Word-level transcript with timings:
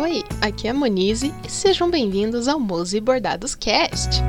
Oi, 0.00 0.22
aqui 0.40 0.68
é 0.68 0.70
a 0.70 0.74
Monize 0.74 1.34
e 1.44 1.50
sejam 1.50 1.90
bem-vindos 1.90 2.46
ao 2.46 2.60
Mose 2.60 3.00
Bordados 3.00 3.56
Cast. 3.56 4.22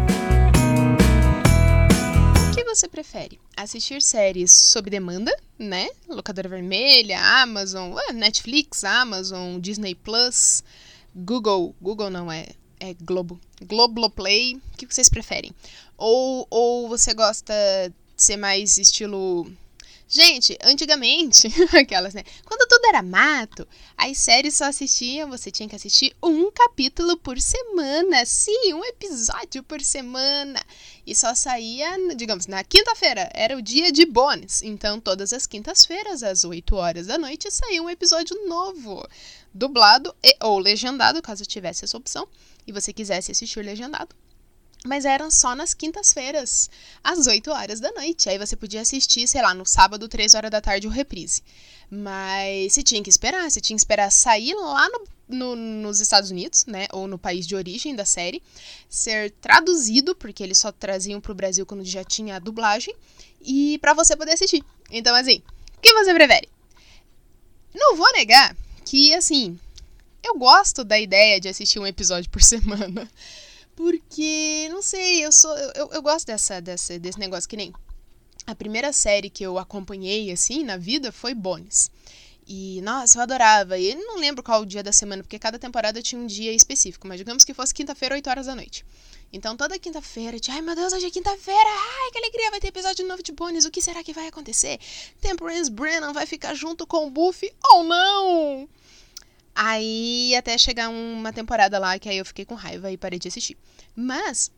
O 2.50 2.56
que 2.56 2.64
você 2.64 2.88
prefere? 2.88 3.40
Assistir 3.56 4.02
séries 4.02 4.52
sob 4.52 4.90
demanda, 4.90 5.32
né? 5.60 5.88
Locadora 6.08 6.50
Vermelha, 6.50 7.22
Amazon, 7.44 7.94
Netflix, 8.16 8.84
Amazon, 8.84 9.60
Disney 9.60 9.94
Plus, 9.94 10.64
Google, 11.16 11.76
Google 11.80 12.10
não 12.10 12.32
é, 12.32 12.48
é 12.80 12.96
Globo, 12.96 13.40
Globoplay, 13.62 14.56
o 14.56 14.76
que 14.76 14.92
vocês 14.92 15.08
preferem? 15.08 15.52
Ou, 15.96 16.48
ou 16.50 16.90
você 16.90 17.14
gosta 17.14 17.54
de 18.18 18.24
ser 18.24 18.38
mais 18.38 18.80
estilo 18.80 19.46
Gente, 20.12 20.58
antigamente, 20.64 21.48
aquelas, 21.78 22.16
né? 22.16 22.24
Quando 22.44 22.68
tudo 22.68 22.84
era 22.88 23.04
mato, 23.04 23.68
as 23.96 24.18
séries 24.18 24.56
só 24.56 24.66
assistiam, 24.66 25.30
você 25.30 25.52
tinha 25.52 25.70
que 25.70 25.76
assistir 25.76 26.16
um 26.24 26.50
capítulo 26.50 27.16
por 27.16 27.40
semana. 27.40 28.26
Sim, 28.26 28.74
um 28.74 28.84
episódio 28.84 29.62
por 29.62 29.80
semana. 29.82 30.60
E 31.06 31.14
só 31.14 31.36
saía, 31.36 31.96
digamos, 32.16 32.48
na 32.48 32.64
quinta-feira, 32.64 33.30
era 33.36 33.56
o 33.56 33.62
dia 33.62 33.92
de 33.92 34.04
bônus. 34.04 34.64
Então, 34.64 35.00
todas 35.00 35.32
as 35.32 35.46
quintas-feiras, 35.46 36.24
às 36.24 36.44
8 36.44 36.76
horas 36.76 37.06
da 37.06 37.20
noite, 37.20 37.52
saía 37.52 37.84
um 37.84 37.90
episódio 37.90 38.36
novo. 38.48 39.08
Dublado 39.54 40.16
e, 40.24 40.36
ou 40.42 40.58
legendado, 40.58 41.22
caso 41.22 41.46
tivesse 41.46 41.86
essa 41.86 41.98
opção. 41.98 42.28
E 42.66 42.72
você 42.72 42.92
quisesse 42.92 43.32
assistir 43.32 43.62
legendado. 43.64 44.16
Mas 44.86 45.04
eram 45.04 45.30
só 45.30 45.56
nas 45.56 45.74
quintas-feiras, 45.74 46.70
às 47.04 47.28
8 47.28 47.52
horas 47.52 47.80
da 47.80 47.92
noite. 47.92 48.30
Aí 48.30 48.38
você 48.38 48.56
podia 48.56 48.82
assistir, 48.82 49.28
sei 49.28 49.42
lá, 49.42 49.54
no 49.54 49.66
sábado, 49.66 50.08
3 50.08 50.34
horas 50.36 50.50
da 50.50 50.62
tarde, 50.62 50.88
o 50.88 50.90
reprise. 50.90 51.44
Mas 51.92 52.74
você 52.74 52.84
tinha 52.84 53.04
que 53.04 53.10
esperar, 53.10 53.50
você 53.50 53.60
tinha 53.60 53.76
que 53.76 53.82
esperar 53.82 54.10
sair 54.12 54.54
lá 54.54 54.88
no, 54.88 55.08
no, 55.28 55.56
nos 55.56 56.00
Estados 56.00 56.32
Unidos, 56.32 56.66
né? 56.66 56.88
Ou 56.94 57.08
no 57.08 57.18
país 57.18 57.46
de 57.46 57.56
origem 57.56 57.96
da 57.96 58.06
série, 58.06 58.42
ser 58.88 59.32
traduzido, 59.42 60.16
porque 60.16 60.44
eles 60.44 60.58
só 60.58 60.72
traziam 60.72 61.20
pro 61.20 61.36
Brasil 61.36 61.66
quando 61.66 61.84
já 61.84 62.04
tinha 62.04 62.38
a 62.38 62.40
dublagem, 62.40 62.96
e 63.42 63.78
para 63.80 63.94
você 63.94 64.16
poder 64.16 64.34
assistir. 64.34 64.64
Então, 64.90 65.16
assim, 65.16 65.42
o 65.78 65.82
que 65.82 65.94
você 65.94 66.14
prefere? 66.14 66.48
Não 67.74 67.96
vou 67.96 68.12
negar 68.14 68.56
que, 68.86 69.14
assim, 69.14 69.60
eu 70.24 70.38
gosto 70.38 70.84
da 70.84 71.00
ideia 71.00 71.40
de 71.40 71.48
assistir 71.48 71.80
um 71.80 71.88
episódio 71.88 72.30
por 72.30 72.42
semana. 72.44 73.10
Porque, 73.80 74.68
não 74.70 74.82
sei, 74.82 75.26
eu 75.26 75.32
sou. 75.32 75.58
Eu, 75.58 75.90
eu 75.94 76.02
gosto 76.02 76.28
dessa, 76.28 76.60
dessa, 76.60 77.00
desse 77.00 77.18
negócio 77.18 77.48
que 77.48 77.56
nem. 77.56 77.72
A 78.46 78.54
primeira 78.54 78.92
série 78.92 79.30
que 79.30 79.42
eu 79.42 79.58
acompanhei, 79.58 80.30
assim, 80.34 80.66
na 80.66 80.76
vida 80.76 81.14
foi 81.14 81.34
Bones. 81.34 81.90
E, 82.46 82.82
nossa, 82.82 83.18
eu 83.18 83.22
adorava. 83.22 83.78
E 83.78 83.96
não 83.96 84.18
lembro 84.18 84.44
qual 84.44 84.64
o 84.64 84.66
dia 84.66 84.84
da 84.84 84.92
semana, 84.92 85.24
porque 85.24 85.40
cada 85.40 85.58
temporada 85.58 86.02
tinha 86.02 86.20
um 86.20 86.28
dia 86.28 86.52
específico. 86.52 87.08
Mas 87.08 87.20
digamos 87.20 87.46
que 87.46 87.54
fosse 87.54 87.74
quinta-feira, 87.74 88.16
8 88.16 88.30
horas 88.30 88.48
da 88.48 88.56
noite. 88.56 88.86
Então, 89.32 89.56
toda 89.56 89.80
quinta-feira, 89.80 90.36
ai 90.50 90.62
meu 90.62 90.76
Deus, 90.76 90.92
hoje 90.92 91.06
é 91.06 91.10
quinta-feira, 91.10 91.70
ai 91.70 92.12
que 92.12 92.18
alegria, 92.18 92.52
vai 92.52 92.60
ter 92.60 92.68
episódio 92.68 93.08
novo 93.08 93.24
de 93.24 93.32
Bones, 93.32 93.64
o 93.64 93.72
que 93.72 93.82
será 93.82 94.04
que 94.04 94.12
vai 94.12 94.28
acontecer? 94.28 94.78
Temperance 95.22 95.72
Brennan 95.72 96.12
vai 96.12 96.26
ficar 96.26 96.54
junto 96.54 96.86
com 96.86 97.08
o 97.08 97.12
Buffy 97.12 97.54
ou 97.64 97.84
não? 97.86 98.68
Aí 99.56 100.36
até 100.36 100.58
chegar 100.58 100.90
uma 100.90 101.34
temporada 101.34 101.78
lá 101.80 101.98
que 102.00 102.10
aí 102.10 102.18
eu 102.18 102.26
fiquei 102.26 102.46
com 102.46 102.56
raiva 102.56 102.92
e 102.92 102.98
parei 102.98 103.20
de 103.20 103.28
assistir. 103.28 103.58
Mas 103.96 104.52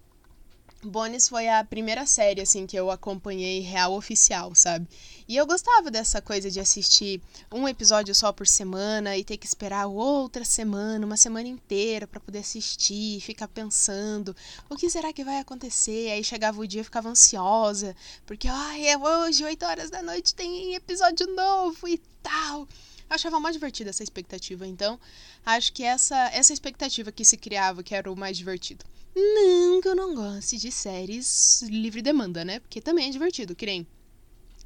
Bones 0.84 1.30
foi 1.30 1.48
a 1.48 1.64
primeira 1.64 2.08
série 2.08 2.42
assim 2.42 2.66
que 2.66 2.76
eu 2.76 2.90
acompanhei 2.90 3.60
real 3.60 3.94
oficial, 3.94 4.56
sabe? 4.56 4.88
E 5.28 5.38
eu 5.38 5.46
gostava 5.46 5.92
dessa 5.92 6.20
coisa 6.22 6.50
de 6.50 6.60
assistir 6.60 7.22
um 7.52 7.68
episódio 7.68 8.16
só 8.16 8.32
por 8.32 8.48
semana 8.48 9.16
e 9.16 9.24
ter 9.24 9.38
que 9.38 9.46
esperar 9.46 9.86
outra 9.86 10.44
semana, 10.44 11.06
uma 11.06 11.18
semana 11.18 11.48
inteira 11.48 12.08
para 12.08 12.20
poder 12.20 12.40
assistir, 12.40 13.22
ficar 13.22 13.48
pensando, 13.48 14.36
o 14.70 14.76
que 14.76 14.90
será 14.90 15.14
que 15.14 15.24
vai 15.24 15.38
acontecer? 15.40 16.12
Aí 16.12 16.24
chegava 16.24 16.60
o 16.60 16.68
dia, 16.68 16.82
eu 16.82 16.86
ficava 16.86 17.10
ansiosa, 17.10 17.96
porque 18.26 18.48
ai, 18.48 18.88
é 18.88 18.98
hoje, 18.98 19.44
8 19.44 19.64
horas 19.64 19.92
da 19.92 20.02
noite 20.02 20.34
tem 20.34 20.74
episódio 20.74 21.28
novo 21.28 21.88
e 21.88 22.00
tal. 22.24 22.68
Eu 23.12 23.16
achava 23.16 23.42
mais 23.42 23.58
divertida 23.58 23.90
essa 23.90 24.04
expectativa, 24.04 24.66
então 24.66 24.98
acho 25.46 25.74
que 25.74 25.84
essa, 25.84 26.16
essa 26.30 26.54
expectativa 26.54 27.12
que 27.12 27.26
se 27.26 27.36
criava 27.36 27.84
que 27.84 27.94
era 27.94 28.10
o 28.10 28.16
mais 28.16 28.38
divertido. 28.38 28.86
Não 29.14 29.82
que 29.82 29.88
eu 29.90 29.96
não 29.96 30.16
goste 30.16 30.58
de 30.58 30.72
séries 30.72 31.62
livre 31.64 32.02
demanda, 32.02 32.46
né? 32.46 32.62
Porque 32.62 32.80
também 32.80 33.10
é 33.10 33.12
divertido, 33.12 33.54
que 33.54 33.66
nem 33.66 33.86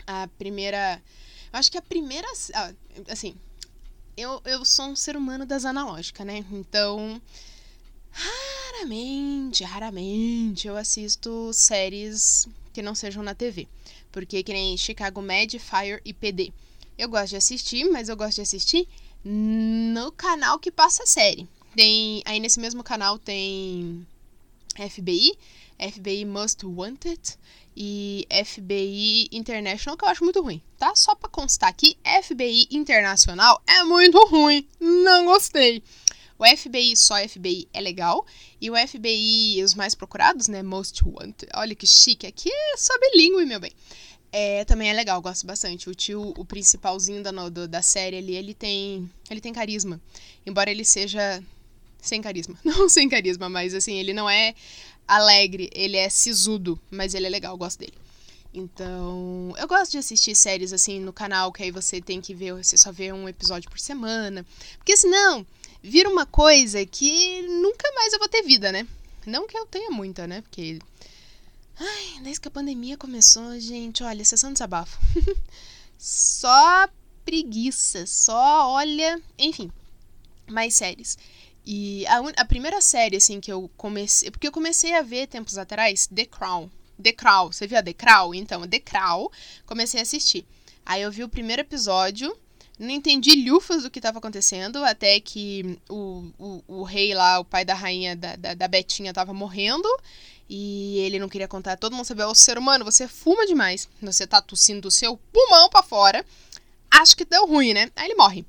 a 0.06 0.28
primeira. 0.38 1.02
Eu 1.52 1.58
acho 1.58 1.72
que 1.72 1.78
a 1.80 1.82
primeira. 1.82 2.28
Ah, 2.54 2.72
assim, 3.10 3.36
eu, 4.16 4.40
eu 4.46 4.64
sou 4.64 4.90
um 4.90 4.96
ser 4.96 5.18
humano 5.18 5.44
das 5.44 5.66
analógicas, 5.66 6.24
né? 6.24 6.46
Então. 6.52 7.20
Raramente, 8.12 9.64
raramente 9.64 10.68
eu 10.68 10.78
assisto 10.78 11.52
séries 11.52 12.48
que 12.72 12.84
não 12.84 12.94
sejam 12.94 13.24
na 13.24 13.34
TV. 13.34 13.68
Porque 14.12 14.44
que 14.44 14.54
nem 14.54 14.78
Chicago 14.78 15.20
Med, 15.20 15.58
Fire 15.58 16.00
e 16.06 16.14
PD. 16.14 16.54
Eu 16.98 17.10
gosto 17.10 17.30
de 17.30 17.38
assistir, 17.38 17.90
mas 17.90 18.10
eu 18.10 18.16
gosto 18.16 18.36
de 18.36 18.42
assistir 18.42 18.88
no 19.24 20.12
canal 20.12 20.60
que 20.60 20.72
passa 20.72 21.04
a 21.04 21.08
série. 21.08 21.48
Tem, 21.76 22.22
aí 22.26 22.40
nesse 22.40 22.60
mesmo 22.60 22.84
canal 22.84 23.20
tem 23.20 24.06
FBI, 24.78 25.38
FBI 25.78 26.24
Most 26.26 26.66
Wanted 26.66 27.38
e 27.76 28.26
FBI 28.46 29.28
International, 29.32 29.98
que 29.98 30.06
eu 30.06 30.10
acho 30.10 30.24
muito 30.24 30.42
ruim, 30.42 30.62
tá? 30.78 30.96
Só 30.96 31.16
pra 31.16 31.30
constar 31.30 31.70
aqui, 31.70 31.98
FBI 32.24 32.68
Internacional 32.72 33.62
é 33.68 33.84
muito 33.84 34.18
ruim, 34.28 34.66
não 34.80 35.26
gostei. 35.26 35.84
O 36.38 36.46
FBI, 36.46 36.98
só 36.98 37.16
FBI, 37.28 37.68
é 37.74 37.80
legal. 37.80 38.26
E 38.60 38.70
o 38.70 38.76
FBI, 38.76 39.64
os 39.64 39.74
mais 39.74 39.96
procurados, 39.96 40.50
né? 40.50 40.62
Most 40.62 41.02
Wanted. 41.06 41.48
Olha 41.56 41.74
que 41.74 41.88
chique. 41.88 42.28
Aqui 42.28 42.52
é 42.52 42.76
só 42.76 42.94
bilíngue, 43.00 43.46
meu 43.46 43.58
bem. 43.58 43.72
É, 44.38 44.66
também 44.66 44.90
é 44.90 44.94
legal, 44.94 45.22
gosto 45.22 45.48
bastante. 45.48 45.90
O 45.90 45.96
tio, 45.96 46.34
o 46.36 46.44
principalzinho 46.44 47.24
da, 47.24 47.32
do, 47.48 47.70
da 47.70 47.82
série 47.82 48.18
ali, 48.18 48.36
ele 48.36 48.54
tem, 48.54 49.10
ele 49.30 49.40
tem 49.40 49.54
carisma. 49.54 49.98
Embora 50.46 50.70
ele 50.70 50.84
seja 50.84 51.42
sem 52.02 52.22
carisma. 52.22 52.60
Não 52.62 52.90
sem 52.90 53.08
carisma, 53.08 53.48
mas 53.48 53.74
assim, 53.74 53.96
ele 53.96 54.12
não 54.12 54.30
é 54.30 54.54
alegre, 55.08 55.70
ele 55.74 55.96
é 55.96 56.10
sisudo, 56.10 56.78
mas 56.92 57.14
ele 57.14 57.28
é 57.28 57.30
legal, 57.30 57.56
gosto 57.56 57.80
dele. 57.80 57.94
Então, 58.54 59.54
eu 59.58 59.68
gosto 59.70 59.94
de 59.94 60.00
assistir 60.00 60.36
séries 60.36 60.74
assim 60.74 61.00
no 61.00 61.14
canal, 61.14 61.50
que 61.54 61.64
aí 61.64 61.72
você 61.72 62.02
tem 62.02 62.20
que 62.20 62.34
ver, 62.34 62.56
você 62.56 62.76
só 62.76 62.92
vê 62.92 63.14
um 63.14 63.30
episódio 63.30 63.70
por 63.70 63.80
semana. 63.80 64.46
Porque 64.78 64.98
senão, 64.98 65.48
vira 65.82 66.10
uma 66.10 66.26
coisa 66.26 66.86
que 66.86 67.42
nunca 67.44 67.90
mais 67.94 68.12
eu 68.12 68.20
vou 68.20 68.28
ter 68.28 68.42
vida, 68.42 68.70
né? 68.70 68.86
Não 69.26 69.48
que 69.48 69.58
eu 69.58 69.66
tenha 69.66 69.92
muita, 69.92 70.28
né? 70.28 70.42
Porque 70.42 70.80
Ai, 71.78 72.22
desde 72.22 72.42
que 72.42 72.48
a 72.48 72.52
pandemia 72.52 72.98
começou, 72.98 73.60
gente, 73.60 74.04
olha, 74.04 74.24
sessão 74.24 74.50
de 74.50 74.56
desabafo. 74.56 74.98
só 75.98 76.88
preguiça, 77.26 78.06
só 78.06 78.70
olha. 78.72 79.22
Enfim, 79.38 79.72
mais 80.48 80.76
séries. 80.76 81.18
E 81.66 82.06
a, 82.08 82.20
a, 82.42 82.46
primeira 82.46 82.80
série, 82.80 83.18
assim, 83.18 83.42
que 83.42 83.52
eu 83.52 83.70
comecei. 83.76 84.30
Porque 84.30 84.48
eu 84.48 84.52
comecei 84.52 84.94
a 84.94 85.02
ver 85.02 85.28
tempos 85.28 85.58
atrás 85.58 86.08
The 86.08 86.26
Crown. 86.26 86.70
The 87.02 87.12
Crown. 87.12 87.52
Você 87.52 87.66
viu 87.66 87.78
a 87.78 87.84
The 87.84 87.94
Crown? 87.94 88.34
Então, 88.36 88.68
The 88.68 88.80
Crown. 88.80 89.30
Comecei 89.66 90.00
a 90.00 90.04
assistir. 90.04 90.46
Aí 90.86 91.02
eu 91.02 91.12
vi 91.12 91.24
o 91.24 91.30
primeiro 91.30 91.62
episódio. 91.62 92.38
Não 92.78 92.90
entendi 92.90 93.50
lufas 93.50 93.84
do 93.84 93.90
que 93.90 94.00
estava 94.00 94.20
acontecendo, 94.20 94.84
até 94.84 95.18
que 95.22 95.80
o, 95.90 96.30
o, 96.38 96.64
o, 96.68 96.84
rei 96.84 97.14
lá, 97.14 97.40
o 97.40 97.46
pai 97.46 97.64
da 97.64 97.74
rainha 97.74 98.18
da, 98.18 98.36
da, 98.36 98.54
da 98.54 98.68
Betinha, 98.68 99.12
estava 99.12 99.34
morrendo. 99.34 99.88
E 100.50 101.00
ele 101.00 101.20
não 101.20 101.30
queria 101.30 101.48
contar. 101.48 101.78
Todo 101.78 101.96
mundo 101.96 102.06
sabia, 102.06 102.28
o 102.28 102.36
ser 102.36 102.58
humano, 102.58 102.86
você 102.86 103.08
fuma 103.08 103.46
demais. 103.46 103.90
Você 104.02 104.28
tá 104.28 104.42
tossindo 104.42 104.82
do 104.82 104.92
seu 104.92 105.18
pulmão 105.34 105.70
para 105.70 105.84
fora. 105.84 106.26
Acho 106.92 107.18
que 107.18 107.26
deu 107.26 107.46
ruim, 107.46 107.74
né? 107.74 107.92
Aí 107.96 108.08
ele 108.08 108.16
morre 108.16 108.46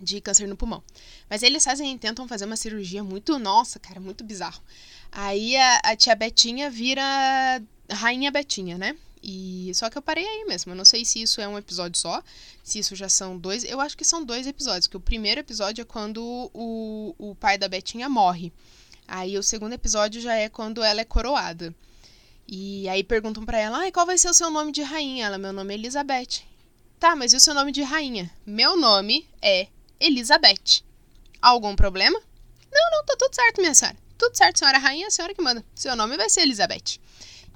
de 0.00 0.20
câncer 0.20 0.46
no 0.46 0.56
pulmão. 0.56 0.82
Mas 1.28 1.42
eles 1.42 1.64
fazem, 1.64 1.96
tentam 1.98 2.28
fazer 2.28 2.44
uma 2.44 2.56
cirurgia 2.56 3.02
muito, 3.02 3.38
nossa, 3.38 3.78
cara, 3.78 4.00
muito 4.00 4.24
bizarro. 4.24 4.62
Aí 5.10 5.56
a, 5.56 5.80
a 5.84 5.96
tia 5.96 6.14
Betinha 6.14 6.70
vira 6.70 7.02
rainha 7.90 8.30
Betinha, 8.30 8.78
né? 8.78 8.96
E 9.22 9.72
só 9.74 9.90
que 9.90 9.98
eu 9.98 10.02
parei 10.02 10.26
aí 10.26 10.44
mesmo. 10.44 10.72
Eu 10.72 10.76
não 10.76 10.84
sei 10.84 11.04
se 11.04 11.20
isso 11.20 11.40
é 11.40 11.48
um 11.48 11.58
episódio 11.58 11.98
só, 11.98 12.22
se 12.62 12.78
isso 12.78 12.94
já 12.94 13.08
são 13.08 13.36
dois. 13.36 13.64
Eu 13.64 13.80
acho 13.80 13.96
que 13.96 14.04
são 14.04 14.24
dois 14.24 14.46
episódios. 14.46 14.86
Que 14.86 14.96
o 14.96 15.00
primeiro 15.00 15.40
episódio 15.40 15.82
é 15.82 15.84
quando 15.84 16.50
o, 16.54 17.14
o 17.18 17.34
pai 17.34 17.58
da 17.58 17.68
Betinha 17.68 18.08
morre. 18.08 18.52
Aí 19.08 19.38
o 19.38 19.42
segundo 19.42 19.72
episódio 19.72 20.20
já 20.20 20.34
é 20.34 20.48
quando 20.48 20.82
ela 20.82 21.00
é 21.00 21.04
coroada. 21.04 21.74
E 22.46 22.88
aí 22.88 23.02
perguntam 23.02 23.44
para 23.44 23.58
ela: 23.58 23.78
"Ai, 23.78 23.90
qual 23.90 24.06
vai 24.06 24.18
ser 24.18 24.28
o 24.28 24.34
seu 24.34 24.50
nome 24.50 24.70
de 24.70 24.82
rainha?" 24.82 25.26
Ela: 25.26 25.38
"Meu 25.38 25.52
nome 25.52 25.74
é 25.74 25.78
Elizabeth." 25.78 26.46
Tá, 26.98 27.14
mas 27.14 27.32
e 27.32 27.36
o 27.36 27.40
seu 27.40 27.54
nome 27.54 27.70
de 27.70 27.82
rainha? 27.82 28.28
Meu 28.44 28.76
nome 28.76 29.28
é 29.40 29.68
Elizabeth. 30.00 30.82
Algum 31.40 31.76
problema? 31.76 32.20
Não, 32.72 32.90
não, 32.90 33.04
tá 33.04 33.14
tudo 33.16 33.34
certo, 33.34 33.60
minha 33.60 33.72
senhora. 33.72 33.96
Tudo 34.18 34.36
certo, 34.36 34.58
senhora 34.58 34.78
rainha, 34.78 35.06
a 35.06 35.10
senhora 35.10 35.32
que 35.32 35.40
manda. 35.40 35.64
Seu 35.76 35.94
nome 35.94 36.16
vai 36.16 36.28
ser 36.28 36.40
Elizabeth. 36.40 36.98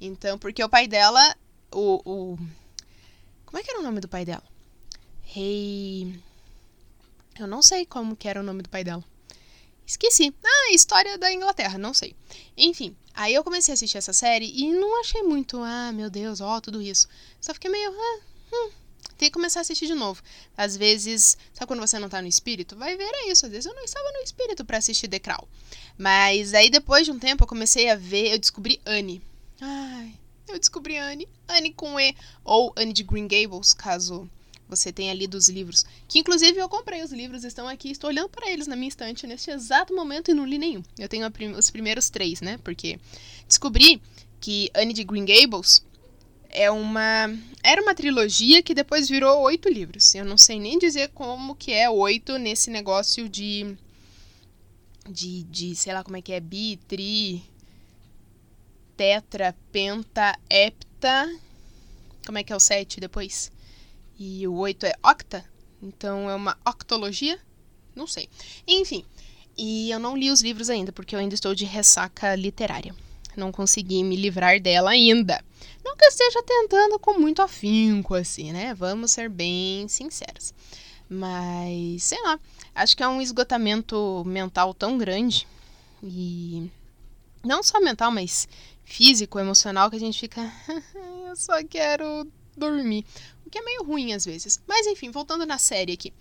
Então, 0.00 0.38
porque 0.38 0.62
o 0.62 0.68
pai 0.68 0.86
dela, 0.86 1.36
o, 1.72 2.00
o... 2.04 2.38
Como 3.44 3.58
é 3.58 3.64
que 3.64 3.70
era 3.70 3.80
o 3.80 3.82
nome 3.82 4.00
do 4.00 4.08
pai 4.08 4.24
dela? 4.24 4.44
Rei... 5.22 6.20
Eu 7.38 7.48
não 7.48 7.62
sei 7.62 7.84
como 7.84 8.14
que 8.14 8.28
era 8.28 8.38
o 8.38 8.44
nome 8.44 8.62
do 8.62 8.68
pai 8.68 8.84
dela. 8.84 9.02
Esqueci. 9.92 10.34
Ah, 10.42 10.72
história 10.72 11.18
da 11.18 11.30
Inglaterra, 11.30 11.76
não 11.76 11.92
sei. 11.92 12.16
Enfim, 12.56 12.96
aí 13.12 13.34
eu 13.34 13.44
comecei 13.44 13.72
a 13.72 13.74
assistir 13.74 13.98
essa 13.98 14.14
série 14.14 14.50
e 14.50 14.72
não 14.72 14.98
achei 15.00 15.22
muito, 15.22 15.58
ah, 15.58 15.92
meu 15.92 16.08
Deus, 16.08 16.40
ó, 16.40 16.60
tudo 16.62 16.80
isso. 16.80 17.06
Só 17.38 17.52
fiquei 17.52 17.70
meio, 17.70 17.90
ah, 17.90 18.20
hum, 18.54 18.70
tem 19.18 19.28
que 19.28 19.34
começar 19.34 19.60
a 19.60 19.62
assistir 19.62 19.86
de 19.86 19.94
novo. 19.94 20.22
Às 20.56 20.78
vezes, 20.78 21.36
sabe 21.52 21.68
quando 21.68 21.80
você 21.80 21.98
não 21.98 22.08
tá 22.08 22.22
no 22.22 22.26
espírito? 22.26 22.74
Vai 22.74 22.96
ver 22.96 23.04
é 23.04 23.30
isso. 23.30 23.44
Às 23.44 23.52
vezes 23.52 23.66
eu 23.66 23.74
não 23.74 23.84
estava 23.84 24.10
no 24.12 24.20
espírito 24.20 24.64
para 24.64 24.78
assistir 24.78 25.08
The 25.08 25.18
Crown. 25.18 25.46
Mas 25.98 26.54
aí 26.54 26.70
depois 26.70 27.04
de 27.04 27.12
um 27.12 27.18
tempo 27.18 27.44
eu 27.44 27.48
comecei 27.48 27.90
a 27.90 27.94
ver, 27.94 28.32
eu 28.32 28.38
descobri 28.38 28.80
Anne. 28.86 29.20
Ai, 29.60 30.14
eu 30.48 30.58
descobri 30.58 30.96
Anne. 30.96 31.28
Anne 31.46 31.70
com 31.70 32.00
E. 32.00 32.16
Ou 32.42 32.72
Anne 32.76 32.94
de 32.94 33.02
Green 33.02 33.28
Gables, 33.28 33.74
caso 33.74 34.26
você 34.74 34.92
tenha 34.92 35.12
lido 35.12 35.36
os 35.36 35.48
livros. 35.48 35.84
Que 36.08 36.18
inclusive 36.18 36.58
eu 36.58 36.68
comprei 36.68 37.02
os 37.02 37.12
livros, 37.12 37.44
estão 37.44 37.68
aqui, 37.68 37.90
estou 37.90 38.08
olhando 38.08 38.28
para 38.28 38.50
eles 38.50 38.66
na 38.66 38.74
minha 38.74 38.88
estante 38.88 39.26
neste 39.26 39.50
exato 39.50 39.94
momento 39.94 40.30
e 40.30 40.34
não 40.34 40.46
li 40.46 40.58
nenhum. 40.58 40.82
Eu 40.98 41.08
tenho 41.08 41.30
prim 41.30 41.52
os 41.52 41.70
primeiros 41.70 42.08
três, 42.08 42.40
né? 42.40 42.58
Porque 42.64 42.98
descobri 43.46 44.00
que 44.40 44.70
Anne 44.74 44.92
de 44.92 45.04
Green 45.04 45.24
Gables 45.24 45.84
é 46.48 46.70
uma 46.70 47.30
era 47.62 47.80
uma 47.80 47.94
trilogia 47.94 48.62
que 48.62 48.74
depois 48.74 49.08
virou 49.08 49.40
oito 49.42 49.68
livros. 49.68 50.14
Eu 50.14 50.24
não 50.24 50.38
sei 50.38 50.58
nem 50.58 50.78
dizer 50.78 51.10
como 51.10 51.54
que 51.54 51.72
é 51.72 51.88
oito 51.88 52.38
nesse 52.38 52.70
negócio 52.70 53.28
de 53.28 53.76
de, 55.08 55.42
de 55.44 55.76
sei 55.76 55.92
lá 55.92 56.02
como 56.02 56.16
é 56.16 56.22
que 56.22 56.32
é 56.32 56.40
bi, 56.40 56.78
tri, 56.88 57.42
tetra, 58.96 59.54
penta, 59.70 60.36
hepta. 60.50 61.32
Como 62.24 62.38
é 62.38 62.42
que 62.42 62.52
é 62.52 62.56
o 62.56 62.60
sete 62.60 63.00
depois? 63.00 63.51
E 64.24 64.46
o 64.46 64.54
8 64.54 64.86
é 64.86 64.94
octa, 65.02 65.44
então 65.82 66.30
é 66.30 66.34
uma 66.36 66.56
octologia? 66.64 67.40
Não 67.92 68.06
sei. 68.06 68.28
Enfim, 68.68 69.04
e 69.58 69.90
eu 69.90 69.98
não 69.98 70.16
li 70.16 70.30
os 70.30 70.40
livros 70.40 70.70
ainda, 70.70 70.92
porque 70.92 71.16
eu 71.16 71.18
ainda 71.18 71.34
estou 71.34 71.56
de 71.56 71.64
ressaca 71.64 72.36
literária. 72.36 72.94
Não 73.36 73.50
consegui 73.50 74.04
me 74.04 74.14
livrar 74.14 74.60
dela 74.60 74.90
ainda. 74.90 75.44
Não 75.84 75.96
que 75.96 76.04
eu 76.04 76.08
esteja 76.08 76.40
tentando 76.44 77.00
com 77.00 77.18
muito 77.18 77.42
afinco, 77.42 78.14
assim, 78.14 78.52
né? 78.52 78.74
Vamos 78.74 79.10
ser 79.10 79.28
bem 79.28 79.88
sinceros. 79.88 80.54
Mas, 81.08 82.04
sei 82.04 82.22
lá, 82.22 82.38
acho 82.76 82.96
que 82.96 83.02
é 83.02 83.08
um 83.08 83.20
esgotamento 83.20 84.22
mental 84.24 84.72
tão 84.72 84.96
grande. 84.96 85.48
E 86.00 86.70
não 87.42 87.60
só 87.60 87.80
mental, 87.80 88.12
mas 88.12 88.46
físico, 88.84 89.40
emocional, 89.40 89.90
que 89.90 89.96
a 89.96 90.00
gente 90.00 90.20
fica. 90.20 90.48
eu 91.26 91.34
só 91.34 91.60
quero 91.64 92.24
dormir 92.56 93.04
que 93.52 93.58
é 93.58 93.62
meio 93.62 93.84
ruim 93.84 94.14
às 94.14 94.24
vezes. 94.24 94.58
Mas 94.66 94.86
enfim, 94.86 95.10
voltando 95.10 95.44
na 95.44 95.58
série 95.58 95.92
aqui. 95.92 96.12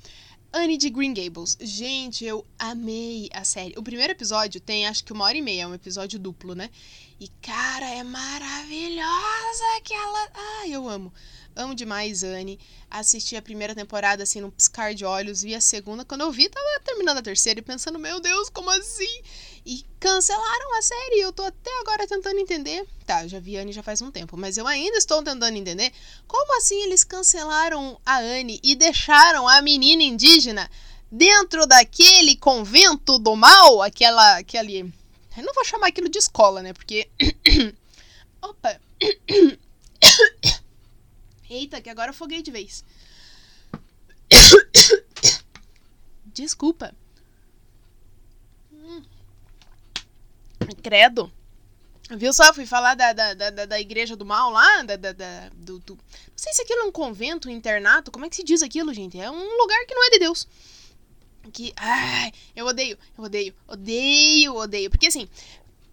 Anne 0.54 0.78
de 0.78 0.90
Green 0.90 1.14
Gables. 1.14 1.58
Gente, 1.62 2.26
eu 2.26 2.46
amei 2.60 3.30
a 3.34 3.46
série. 3.46 3.74
O 3.78 3.82
primeiro 3.82 4.12
episódio 4.12 4.60
tem 4.60 4.86
acho 4.86 5.02
que 5.02 5.14
uma 5.14 5.24
hora 5.24 5.38
e 5.38 5.42
meia, 5.42 5.64
é 5.64 5.68
um 5.68 5.74
episódio 5.74 6.20
duplo, 6.20 6.54
né? 6.54 6.70
E 7.22 7.30
cara, 7.42 7.90
é 7.90 8.04
maravilhosa 8.04 9.64
aquela. 9.78 10.30
Ai, 10.60 10.72
eu 10.74 10.90
amo. 10.90 11.14
Amo 11.56 11.74
demais 11.74 12.22
Anne. 12.22 12.60
Assisti 12.90 13.38
a 13.38 13.42
primeira 13.42 13.74
temporada 13.74 14.24
assim 14.24 14.42
num 14.42 14.52
piscar 14.52 14.94
de 14.94 15.06
olhos, 15.06 15.42
vi 15.42 15.56
a 15.56 15.62
segunda. 15.62 16.04
Quando 16.04 16.22
eu 16.22 16.32
vi, 16.34 16.50
tava 16.50 16.82
terminando 16.84 17.20
a 17.20 17.22
terceira 17.22 17.62
e 17.62 17.64
pensando, 17.64 17.98
meu 17.98 18.20
Deus, 18.20 18.50
como 18.50 18.70
assim? 18.72 19.22
E 19.66 19.86
cancelaram 20.00 20.78
a 20.78 20.82
série. 20.82 21.20
Eu 21.20 21.32
tô 21.32 21.44
até 21.44 21.70
agora 21.82 22.08
tentando 22.08 22.40
entender. 22.40 22.88
Tá, 23.06 23.28
já 23.28 23.40
vi 23.40 23.58
Anne 23.58 23.72
já 23.72 23.84
faz 23.84 24.02
um 24.02 24.10
tempo, 24.10 24.36
mas 24.36 24.58
eu 24.58 24.66
ainda 24.66 24.98
estou 24.98 25.24
tentando 25.24 25.56
entender 25.56 25.92
como 26.28 26.58
assim 26.58 26.82
eles 26.84 27.04
cancelaram 27.04 28.00
a 28.06 28.20
Anne 28.20 28.60
e 28.64 28.76
deixaram 28.76 29.48
a 29.48 29.62
menina 29.62 30.02
indígena 30.02 30.70
dentro 31.12 31.68
daquele 31.68 32.38
convento 32.38 33.20
do 33.20 33.36
mal, 33.36 33.82
aquela 33.82 34.38
aquele 34.38 34.94
eu 35.38 35.44
não 35.44 35.54
vou 35.54 35.64
chamar 35.64 35.88
aquilo 35.88 36.10
de 36.10 36.18
escola, 36.18 36.62
né? 36.62 36.74
Porque 36.74 37.10
Opa. 38.42 38.80
Eita, 41.50 41.82
que 41.82 41.90
agora 41.90 42.12
eu 42.12 42.16
foguei 42.16 42.42
de 42.42 42.52
vez. 42.52 42.84
Desculpa. 46.34 46.96
Credo. 50.82 51.32
Viu 52.10 52.34
só? 52.34 52.54
Fui 52.54 52.66
falar 52.66 52.96
da, 52.96 53.14
da, 53.14 53.34
da, 53.34 53.66
da 53.66 53.80
igreja 53.80 54.16
do 54.16 54.26
mal 54.26 54.52
lá, 54.52 54.84
da, 54.84 54.96
da, 54.96 55.14
da 55.14 55.50
do, 55.54 55.80
do, 55.80 55.96
Não 55.96 56.36
sei 56.36 56.54
se 56.54 56.62
aquilo 56.62 56.82
é 56.82 56.84
um 56.84 56.92
convento, 56.92 57.48
um 57.48 57.52
internato. 57.52 58.12
Como 58.12 58.26
é 58.26 58.30
que 58.30 58.36
se 58.36 58.44
diz 58.44 58.62
aquilo, 58.62 58.94
gente? 58.94 59.20
É 59.20 59.30
um 59.32 59.58
lugar 59.58 59.86
que 59.86 59.96
não 59.96 60.06
é 60.08 60.10
de 60.10 60.20
Deus. 60.20 60.48
Que. 61.54 61.74
Ai, 61.76 62.32
eu 62.56 62.66
odeio, 62.66 62.98
eu 63.18 63.24
odeio, 63.24 63.56
odeio, 63.68 64.56
odeio. 64.56 64.90
Porque 64.90 65.08
assim, 65.08 65.28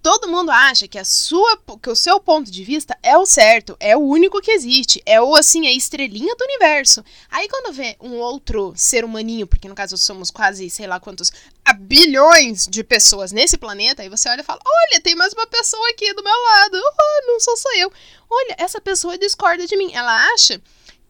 todo 0.02 0.28
mundo 0.28 0.50
acha 0.50 0.88
que 0.88 0.98
a 0.98 1.04
sua 1.04 1.58
que 1.82 1.90
o 1.90 1.96
seu 1.96 2.20
ponto 2.20 2.50
de 2.50 2.64
vista 2.64 2.96
é 3.02 3.16
o 3.16 3.26
certo, 3.26 3.76
é 3.80 3.96
o 3.96 4.00
único 4.00 4.40
que 4.40 4.50
existe, 4.50 5.02
é 5.04 5.20
o 5.20 5.34
assim, 5.34 5.66
a 5.66 5.72
estrelinha 5.72 6.34
do 6.36 6.44
universo. 6.44 7.04
Aí 7.30 7.48
quando 7.48 7.72
vê 7.72 7.96
um 8.00 8.14
outro 8.14 8.72
ser 8.76 9.04
humaninho, 9.04 9.46
porque 9.46 9.68
no 9.68 9.74
caso 9.74 9.96
somos 9.96 10.30
quase, 10.30 10.68
sei 10.70 10.86
lá 10.86 10.98
quantos 11.00 11.32
bilhões 11.80 12.66
de 12.66 12.82
pessoas 12.82 13.32
nesse 13.32 13.58
planeta, 13.58 14.02
aí 14.02 14.08
você 14.08 14.28
olha 14.28 14.40
e 14.40 14.44
fala: 14.44 14.60
"Olha, 14.64 15.00
tem 15.00 15.14
mais 15.14 15.32
uma 15.32 15.46
pessoa 15.46 15.88
aqui 15.90 16.12
do 16.14 16.22
meu 16.22 16.42
lado. 16.42 16.76
Oh, 16.76 17.26
não 17.26 17.40
sou 17.40 17.56
só 17.56 17.74
eu. 17.76 17.92
Olha, 18.30 18.56
essa 18.58 18.80
pessoa 18.80 19.18
discorda 19.18 19.66
de 19.66 19.76
mim. 19.76 19.92
Ela 19.92 20.32
acha 20.32 20.60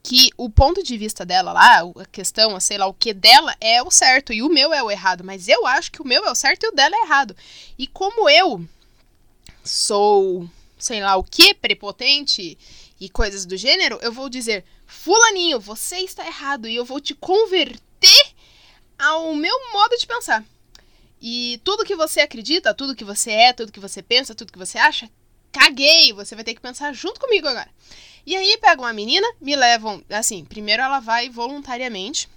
que 0.03 0.31
o 0.37 0.49
ponto 0.49 0.83
de 0.83 0.97
vista 0.97 1.25
dela 1.27 1.53
lá, 1.53 1.81
a 1.81 2.07
questão, 2.07 2.59
sei 2.61 2.79
lá, 2.79 2.87
o 2.87 2.95
que 2.95 3.13
dela 3.13 3.55
é 3.61 3.83
o 3.83 3.91
certo 3.91 4.33
e 4.33 4.43
o 4.43 4.49
meu 4.49 4.73
é 4.73 4.83
o 4.83 4.91
errado, 4.91 5.23
mas 5.23 5.49
eu 5.49 5.67
acho 5.67 5.93
que 5.93 6.01
o 6.01 6.07
meu 6.07 6.25
é 6.25 6.31
o 6.31 6.35
certo 6.35 6.65
e 6.65 6.69
o 6.69 6.73
dela 6.73 6.97
é 6.97 7.03
errado. 7.03 7.37
E 7.79 7.87
como 7.87 8.29
eu 8.29 8.67
sou, 9.69 10.49
sei 10.79 11.01
lá 11.01 11.17
o 11.17 11.25
que, 11.25 11.55
prepotente 11.55 12.59
e 13.01 13.09
coisas 13.09 13.47
do 13.47 13.57
gênero, 13.57 13.99
eu 14.03 14.13
vou 14.13 14.29
dizer: 14.29 14.65
Fulaninho, 14.87 15.61
você 15.61 15.99
está 15.99 16.27
errado 16.27 16.67
e 16.69 16.75
eu 16.75 16.85
vou 16.85 17.01
te 17.01 17.15
converter 17.15 18.35
ao 18.99 19.35
meu 19.35 19.55
modo 19.73 19.97
de 19.97 20.07
pensar. 20.07 20.45
E 21.21 21.61
tudo 21.65 21.85
que 21.85 21.95
você 21.95 22.21
acredita, 22.21 22.75
tudo 22.75 22.95
que 22.95 23.05
você 23.05 23.31
é, 23.31 23.53
tudo 23.53 23.73
que 23.73 23.81
você 23.81 24.03
pensa, 24.03 24.35
tudo 24.35 24.53
que 24.53 24.59
você 24.59 24.79
acha, 24.79 25.11
caguei, 25.53 26.13
você 26.13 26.35
vai 26.35 26.45
ter 26.45 26.55
que 26.55 26.61
pensar 26.61 26.93
junto 26.93 27.21
comigo 27.21 27.47
agora. 27.47 27.71
E 28.25 28.37
aí 28.37 28.59
pegam 28.59 28.85
uma 28.85 28.93
menina, 28.93 29.27
me 29.41 29.57
levam, 29.57 30.03
assim, 30.11 30.45
primeiro 30.45 30.83
ela 30.83 31.01
vai 31.01 31.29
voluntariamente, 31.29 32.29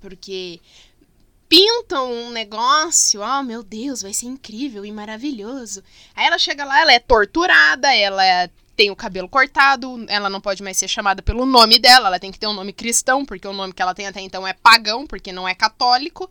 porque 0.00 0.60
pintam 1.48 2.12
um 2.12 2.30
negócio, 2.30 3.20
oh 3.20 3.42
meu 3.42 3.62
Deus, 3.62 4.02
vai 4.02 4.12
ser 4.12 4.26
incrível 4.26 4.84
e 4.84 4.92
maravilhoso. 4.92 5.82
Aí 6.14 6.26
ela 6.26 6.38
chega 6.38 6.64
lá, 6.64 6.80
ela 6.80 6.92
é 6.92 6.98
torturada, 6.98 7.94
ela 7.94 8.24
é, 8.24 8.50
tem 8.74 8.90
o 8.90 8.96
cabelo 8.96 9.28
cortado, 9.28 10.04
ela 10.08 10.28
não 10.28 10.40
pode 10.40 10.62
mais 10.62 10.76
ser 10.76 10.88
chamada 10.88 11.22
pelo 11.22 11.46
nome 11.46 11.78
dela, 11.78 12.08
ela 12.08 12.20
tem 12.20 12.32
que 12.32 12.38
ter 12.38 12.46
um 12.46 12.52
nome 12.52 12.72
cristão, 12.72 13.24
porque 13.24 13.46
o 13.46 13.52
nome 13.52 13.72
que 13.72 13.82
ela 13.82 13.94
tem 13.94 14.06
até 14.06 14.20
então 14.20 14.46
é 14.46 14.52
pagão, 14.52 15.06
porque 15.06 15.32
não 15.32 15.48
é 15.48 15.54
católico. 15.54 16.28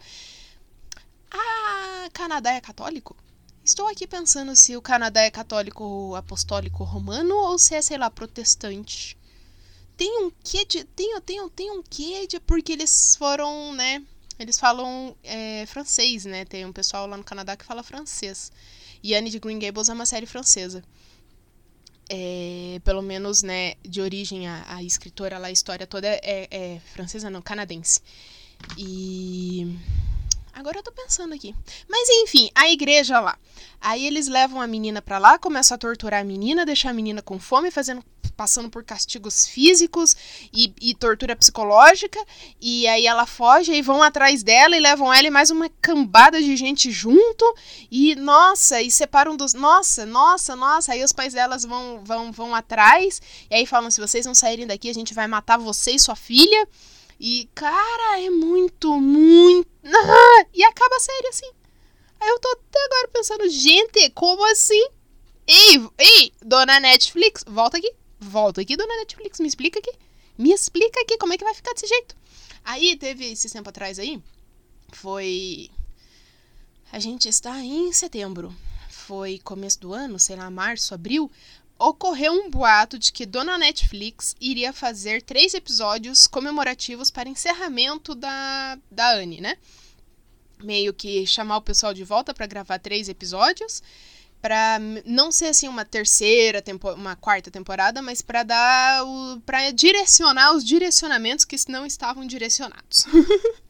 Ah, 1.32 2.10
Canadá 2.14 2.52
é 2.54 2.62
católico? 2.62 3.16
Estou 3.64 3.88
aqui 3.88 4.06
pensando 4.06 4.56
se 4.56 4.78
o 4.78 4.82
Canadá 4.82 5.22
é 5.22 5.32
católico 5.32 6.14
apostólico 6.16 6.84
romano 6.84 7.36
ou 7.36 7.58
se 7.58 7.74
é, 7.74 7.82
sei 7.82 7.98
lá, 7.98 8.12
protestante. 8.12 9.18
Tem 9.98 10.24
um 10.24 10.32
quê 10.44 10.66
de. 10.66 10.84
Tem, 10.84 11.20
tem, 11.22 11.50
tem 11.50 11.72
um 11.72 11.82
quê 11.82 12.28
de. 12.28 12.40
Porque 12.40 12.74
eles 12.74 13.16
foram, 13.16 13.74
né? 13.74 14.04
Eles 14.38 14.60
falam 14.60 15.16
é, 15.24 15.66
francês, 15.66 16.26
né? 16.26 16.46
Tem 16.46 16.66
um 16.66 16.74
pessoal 16.74 17.08
lá 17.08 17.18
no 17.18 17.24
Canadá 17.24 17.56
que 17.56 17.66
fala 17.66 17.84
francês. 17.84 18.52
E 19.02 19.16
Anne 19.16 19.30
de 19.30 19.40
Green 19.40 19.60
Gables 19.60 19.90
é 19.90 19.94
uma 19.94 20.06
série 20.06 20.26
francesa. 20.26 20.84
É, 22.10 22.80
pelo 22.84 23.02
menos, 23.02 23.42
né, 23.42 23.74
de 23.82 24.00
origem, 24.00 24.48
a, 24.48 24.64
a 24.68 24.84
escritora 24.84 25.40
lá, 25.40 25.48
a 25.48 25.52
história 25.52 25.88
toda 25.88 26.08
é, 26.08 26.48
é 26.52 26.80
francesa, 26.94 27.30
não, 27.30 27.42
canadense. 27.42 28.02
E 28.78 29.78
Agora 30.56 30.80
eu 30.80 30.84
tô 30.84 30.92
pensando 30.94 31.34
aqui. 31.34 31.54
Mas 31.88 32.08
enfim, 32.10 32.50
a 32.56 32.70
igreja 32.70 33.20
lá. 33.20 33.38
Aí 33.82 34.08
eles 34.08 34.30
levam 34.30 34.62
a 34.62 34.66
menina 34.66 35.02
pra 35.02 35.18
lá, 35.18 35.38
começam 35.38 35.76
a 35.76 35.78
torturar 35.78 36.22
a 36.22 36.24
menina, 36.24 36.66
deixar 36.66 36.92
a 36.92 36.94
menina 36.94 37.22
com 37.22 37.38
fome, 37.38 37.70
fazendo 37.70 38.02
passando 38.36 38.70
por 38.70 38.84
castigos 38.84 39.48
físicos 39.48 40.16
e, 40.54 40.74
e, 40.82 40.94
tortura 40.94 41.36
psicológica. 41.36 42.20
E 42.62 42.88
aí 42.88 43.08
ela 43.08 43.26
foge, 43.26 43.74
e 43.74 43.82
vão 43.82 44.04
atrás 44.04 44.44
dela 44.44 44.76
e 44.76 44.80
levam 44.80 45.14
ela 45.14 45.28
e 45.28 45.32
mais 45.32 45.50
uma 45.50 45.70
cambada 45.82 46.42
de 46.42 46.56
gente 46.56 46.92
junto. 46.92 47.56
E 47.90 48.16
nossa, 48.16 48.82
e 48.82 48.92
separam 48.92 49.36
dos. 49.36 49.54
Nossa, 49.54 50.06
nossa, 50.06 50.56
nossa. 50.56 50.94
Aí 50.94 51.04
os 51.04 51.14
pais 51.14 51.34
delas 51.34 51.64
vão, 51.64 52.02
vão, 52.04 52.32
vão 52.32 52.56
atrás. 52.56 53.22
E 53.50 53.56
aí 53.56 53.66
falam: 53.66 53.90
se 53.90 54.02
vocês 54.02 54.26
não 54.26 54.36
saírem 54.36 54.68
daqui, 54.68 54.90
a 54.90 54.94
gente 54.94 55.14
vai 55.14 55.28
matar 55.28 55.58
você 55.58 55.92
e 55.92 56.00
sua 56.00 56.16
filha. 56.16 56.68
E, 57.20 57.50
cara, 57.56 58.20
é 58.20 58.30
muito, 58.30 59.00
muito. 59.00 59.70
E 60.54 60.64
acaba 60.64 60.96
a 60.96 61.00
série 61.00 61.28
assim. 61.30 61.50
Aí 62.20 62.30
eu 62.30 62.40
tô 62.40 62.50
até 62.50 62.86
agora 62.86 63.08
pensando, 63.10 63.50
gente, 63.50 64.10
como 64.12 64.44
assim? 64.52 64.88
Ei, 65.48 65.90
ei, 65.98 66.34
dona 66.42 66.80
Netflix, 66.80 67.44
volta 67.48 67.78
aqui. 67.78 67.94
Volta 68.26 68.62
aqui, 68.62 68.76
dona 68.76 68.98
Netflix, 68.98 69.40
me 69.40 69.48
explica 69.48 69.78
aqui. 69.78 69.92
Me 70.36 70.52
explica 70.52 71.00
aqui 71.02 71.16
como 71.18 71.34
é 71.34 71.38
que 71.38 71.44
vai 71.44 71.54
ficar 71.54 71.74
desse 71.74 71.88
jeito. 71.88 72.16
Aí 72.64 72.98
teve 72.98 73.32
esse 73.32 73.50
tempo 73.50 73.70
atrás 73.70 74.00
aí. 74.00 74.22
Foi. 74.92 75.70
A 76.92 76.98
gente 76.98 77.30
está 77.30 77.60
em 77.64 77.94
setembro. 77.94 78.54
Foi 78.90 79.40
começo 79.44 79.80
do 79.80 79.94
ano, 79.94 80.18
sei 80.20 80.36
lá, 80.36 80.50
março, 80.50 80.94
abril. 80.94 81.32
Ocorreu 81.78 82.34
um 82.34 82.50
boato 82.50 82.98
de 82.98 83.12
que 83.12 83.26
Dona 83.26 83.58
Netflix 83.60 84.36
iria 84.42 84.74
fazer 84.74 85.22
três 85.22 85.54
episódios 85.54 86.26
comemorativos 86.26 87.12
para 87.12 87.30
encerramento 87.30 88.16
da, 88.16 88.80
da 88.90 89.12
Anne, 89.14 89.40
né? 89.40 89.58
Meio 90.64 90.94
que 90.94 91.28
chamar 91.28 91.58
o 91.58 91.62
pessoal 91.62 91.94
de 91.94 92.04
volta 92.04 92.34
para 92.34 92.48
gravar 92.48 92.80
três 92.80 93.08
episódios 93.08 93.84
para 94.46 94.78
não 95.08 95.32
ser 95.32 95.48
assim 95.48 95.68
uma 95.68 95.84
terceira, 95.84 96.64
uma 96.96 97.16
quarta 97.16 97.50
temporada, 97.50 98.00
mas 98.00 98.22
para 98.22 98.44
dar 98.44 99.04
para 99.44 99.72
direcionar 99.72 100.54
os 100.54 100.64
direcionamentos 100.64 101.44
que 101.44 101.56
não 101.68 101.84
estavam 101.84 102.28
direcionados. 102.28 103.08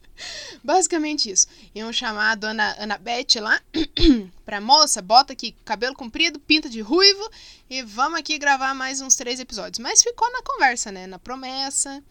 Basicamente 0.62 1.30
isso. 1.30 1.46
Iam 1.74 1.90
chamar 1.94 2.32
a 2.32 2.34
dona 2.34 2.76
Annabeth 2.78 3.40
lá 3.40 3.58
pra 4.44 4.60
moça, 4.60 5.00
bota 5.00 5.32
aqui 5.32 5.56
cabelo 5.64 5.94
comprido, 5.94 6.38
pinta 6.38 6.68
de 6.68 6.82
ruivo 6.82 7.26
e 7.70 7.80
vamos 7.80 8.20
aqui 8.20 8.36
gravar 8.36 8.74
mais 8.74 9.00
uns 9.00 9.16
três 9.16 9.40
episódios. 9.40 9.78
Mas 9.78 10.02
ficou 10.02 10.30
na 10.30 10.42
conversa, 10.42 10.92
né? 10.92 11.06
Na 11.06 11.18
promessa, 11.18 12.04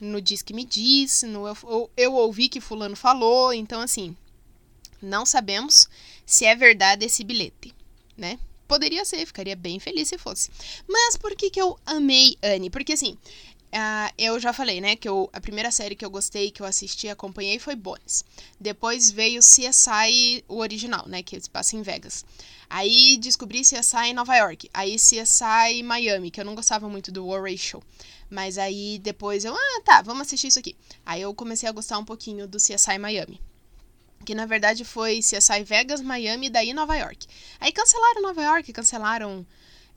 no 0.00 0.22
diz 0.22 0.40
que 0.40 0.54
me 0.54 0.64
disse, 0.64 1.26
no 1.26 1.46
eu, 1.46 1.90
eu 1.94 2.14
ouvi 2.14 2.48
que 2.48 2.62
fulano 2.62 2.96
falou. 2.96 3.52
Então, 3.52 3.82
assim, 3.82 4.16
não 5.02 5.26
sabemos 5.26 5.86
se 6.24 6.46
é 6.46 6.56
verdade 6.56 7.04
esse 7.04 7.22
bilhete, 7.22 7.75
né? 8.16 8.38
Poderia 8.66 9.04
ser, 9.04 9.24
ficaria 9.26 9.54
bem 9.54 9.78
feliz 9.78 10.08
se 10.08 10.18
fosse. 10.18 10.50
Mas 10.88 11.16
por 11.16 11.34
que, 11.36 11.50
que 11.50 11.60
eu 11.60 11.78
amei 11.86 12.36
Anne? 12.42 12.70
Porque 12.70 12.94
assim, 12.94 13.16
Uh, 13.66 14.08
eu 14.16 14.38
já 14.38 14.52
falei, 14.52 14.80
né, 14.80 14.96
que 14.96 15.08
eu, 15.08 15.28
a 15.32 15.40
primeira 15.40 15.70
série 15.70 15.96
que 15.96 16.04
eu 16.04 16.08
gostei, 16.08 16.50
que 16.50 16.62
eu 16.62 16.66
assisti, 16.66 17.08
acompanhei 17.08 17.58
foi 17.58 17.74
Bones. 17.74 18.24
Depois 18.58 19.10
veio 19.10 19.40
CSI, 19.40 20.42
o 20.48 20.58
original, 20.58 21.06
né, 21.06 21.22
que 21.22 21.38
se 21.38 21.50
passa 21.50 21.76
em 21.76 21.82
Vegas. 21.82 22.24
Aí 22.70 23.18
descobri 23.18 23.60
CSI 23.60 24.06
em 24.06 24.14
Nova 24.14 24.34
York. 24.34 24.70
Aí 24.72 24.96
CSI 24.96 25.82
Miami, 25.84 26.30
que 26.30 26.40
eu 26.40 26.44
não 26.44 26.54
gostava 26.54 26.88
muito 26.88 27.12
do 27.12 27.26
War 27.26 27.42
Ratio. 27.42 27.82
Mas 28.30 28.56
aí 28.56 28.98
depois 28.98 29.44
eu, 29.44 29.54
ah, 29.54 29.80
tá, 29.84 30.00
vamos 30.00 30.22
assistir 30.22 30.46
isso 30.46 30.58
aqui. 30.58 30.74
Aí 31.04 31.20
eu 31.20 31.34
comecei 31.34 31.68
a 31.68 31.72
gostar 31.72 31.98
um 31.98 32.04
pouquinho 32.04 32.48
do 32.48 32.58
CSI 32.58 32.98
Miami. 32.98 33.40
Que 34.24 34.34
na 34.34 34.46
verdade 34.46 34.84
foi 34.84 35.20
CSI 35.20 35.62
Vegas, 35.64 36.00
Miami 36.00 36.46
e 36.46 36.50
daí 36.50 36.72
Nova 36.72 36.96
York. 36.96 37.26
Aí 37.60 37.72
cancelaram 37.72 38.22
Nova 38.22 38.42
York, 38.42 38.72
cancelaram 38.72 39.46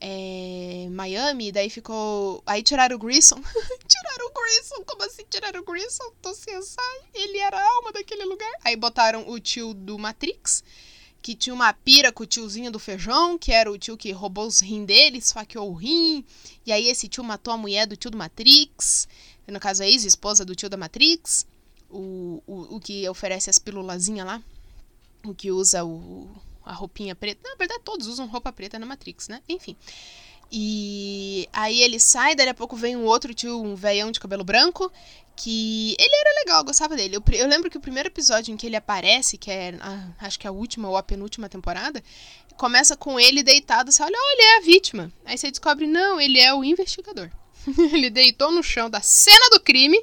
é, 0.00 0.88
Miami, 0.90 1.52
daí 1.52 1.68
ficou. 1.68 2.42
Aí 2.46 2.62
tiraram 2.62 2.96
o 2.96 2.98
Grissom. 2.98 3.36
tiraram 3.86 4.26
o 4.26 4.32
Grissom! 4.32 4.84
Como 4.84 5.02
assim 5.02 5.24
tiraram 5.28 5.60
o 5.60 5.64
Grissom? 5.64 6.10
Tô 6.22 6.32
CSI. 6.32 6.76
Ele 7.12 7.38
era 7.38 7.58
a 7.58 7.74
alma 7.76 7.92
daquele 7.92 8.24
lugar. 8.24 8.50
Aí 8.64 8.74
botaram 8.76 9.28
o 9.28 9.38
tio 9.38 9.74
do 9.74 9.98
Matrix, 9.98 10.64
que 11.20 11.34
tinha 11.34 11.52
uma 11.52 11.72
pira 11.74 12.10
com 12.10 12.22
o 12.22 12.26
tiozinho 12.26 12.70
do 12.70 12.78
feijão, 12.78 13.36
que 13.36 13.52
era 13.52 13.70
o 13.70 13.76
tio 13.76 13.96
que 13.96 14.10
roubou 14.10 14.46
os 14.46 14.60
rins 14.60 14.86
dele, 14.86 15.18
esfaqueou 15.18 15.70
o 15.70 15.74
rim. 15.74 16.24
E 16.64 16.72
aí 16.72 16.88
esse 16.88 17.06
tio 17.06 17.22
matou 17.22 17.52
a 17.52 17.58
mulher 17.58 17.86
do 17.86 17.96
tio 17.96 18.10
do 18.10 18.16
Matrix. 18.16 19.06
No 19.46 19.60
caso, 19.60 19.82
a 19.82 19.86
ex-esposa 19.86 20.44
do 20.46 20.54
tio 20.54 20.70
da 20.70 20.78
Matrix. 20.78 21.46
O, 21.90 22.42
o, 22.46 22.76
o 22.76 22.80
que 22.80 23.08
oferece 23.08 23.50
as 23.50 23.58
pílulazinhas 23.58 24.26
lá. 24.26 24.42
O 25.24 25.34
que 25.34 25.50
usa 25.50 25.84
o 25.84 26.28
a 26.64 26.72
roupinha 26.72 27.14
preta. 27.14 27.40
Na 27.48 27.56
verdade, 27.56 27.80
todos 27.84 28.06
usam 28.06 28.26
roupa 28.26 28.52
preta 28.52 28.78
na 28.78 28.86
Matrix, 28.86 29.28
né? 29.28 29.40
Enfim. 29.48 29.76
E 30.52 31.48
aí 31.52 31.80
ele 31.82 32.00
sai, 32.00 32.34
daí 32.34 32.48
a 32.48 32.54
pouco 32.54 32.76
vem 32.76 32.96
um 32.96 33.04
outro 33.04 33.32
tio, 33.32 33.62
um 33.62 33.74
velhão 33.74 34.10
de 34.10 34.18
cabelo 34.18 34.42
branco, 34.42 34.90
que 35.36 35.94
ele 35.98 36.14
era 36.14 36.40
legal, 36.40 36.60
eu 36.60 36.64
gostava 36.64 36.96
dele. 36.96 37.16
Eu, 37.16 37.22
eu, 37.32 37.46
lembro 37.46 37.70
que 37.70 37.78
o 37.78 37.80
primeiro 37.80 38.08
episódio 38.08 38.52
em 38.52 38.56
que 38.56 38.66
ele 38.66 38.76
aparece, 38.76 39.38
que 39.38 39.50
é, 39.50 39.76
ah, 39.80 40.08
acho 40.20 40.38
que 40.38 40.46
é 40.46 40.50
a 40.50 40.52
última 40.52 40.88
ou 40.88 40.96
a 40.96 41.02
penúltima 41.02 41.48
temporada, 41.48 42.02
começa 42.56 42.96
com 42.96 43.18
ele 43.18 43.42
deitado, 43.42 43.92
você 43.92 44.02
olha, 44.02 44.14
ele 44.14 44.42
é 44.42 44.56
a 44.58 44.60
vítima. 44.60 45.12
Aí 45.24 45.38
você 45.38 45.50
descobre, 45.50 45.86
não, 45.86 46.20
ele 46.20 46.38
é 46.40 46.52
o 46.52 46.64
investigador. 46.64 47.30
ele 47.92 48.10
deitou 48.10 48.50
no 48.50 48.62
chão 48.62 48.90
da 48.90 49.00
cena 49.00 49.50
do 49.50 49.60
crime 49.60 50.02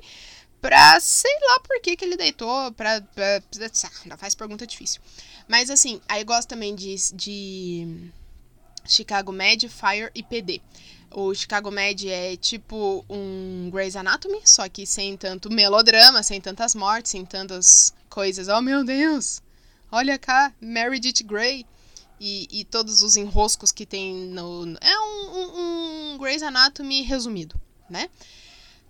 pra, 0.61 0.99
sei 0.99 1.31
lá 1.49 1.59
por 1.59 1.79
que 1.81 1.95
que 1.95 2.05
ele 2.05 2.17
deitou, 2.17 2.71
pra, 2.73 3.01
pra, 3.01 3.41
não 4.05 4.17
faz 4.17 4.35
pergunta 4.35 4.65
difícil. 4.65 5.01
Mas 5.47 5.69
assim, 5.69 6.01
aí 6.07 6.23
gosto 6.23 6.49
também 6.49 6.75
de, 6.75 6.95
de 7.13 8.11
Chicago 8.85 9.31
Med, 9.31 9.67
Fire 9.69 10.11
e 10.13 10.23
PD. 10.23 10.61
O 11.11 11.33
Chicago 11.33 11.71
Med 11.71 12.09
é 12.09 12.35
tipo 12.35 13.05
um 13.09 13.69
Grey's 13.71 13.95
Anatomy, 13.95 14.41
só 14.43 14.67
que 14.67 14.85
sem 14.85 15.15
tanto 15.15 15.49
melodrama, 15.51 16.21
sem 16.21 16.41
tantas 16.41 16.75
mortes, 16.75 17.11
sem 17.11 17.25
tantas 17.25 17.93
coisas. 18.09 18.47
Oh 18.49 18.61
meu 18.61 18.83
Deus! 18.83 19.41
Olha 19.91 20.17
cá, 20.17 20.53
Meredith 20.59 21.23
Grey. 21.23 21.65
E, 22.19 22.47
e 22.51 22.65
todos 22.65 23.03
os 23.03 23.15
enroscos 23.15 23.71
que 23.71 23.85
tem 23.85 24.13
no. 24.15 24.75
É 24.81 24.99
um, 24.99 25.37
um, 25.37 26.13
um 26.13 26.17
Grey's 26.17 26.41
Anatomy 26.41 27.03
resumido, 27.03 27.55
né? 27.87 28.09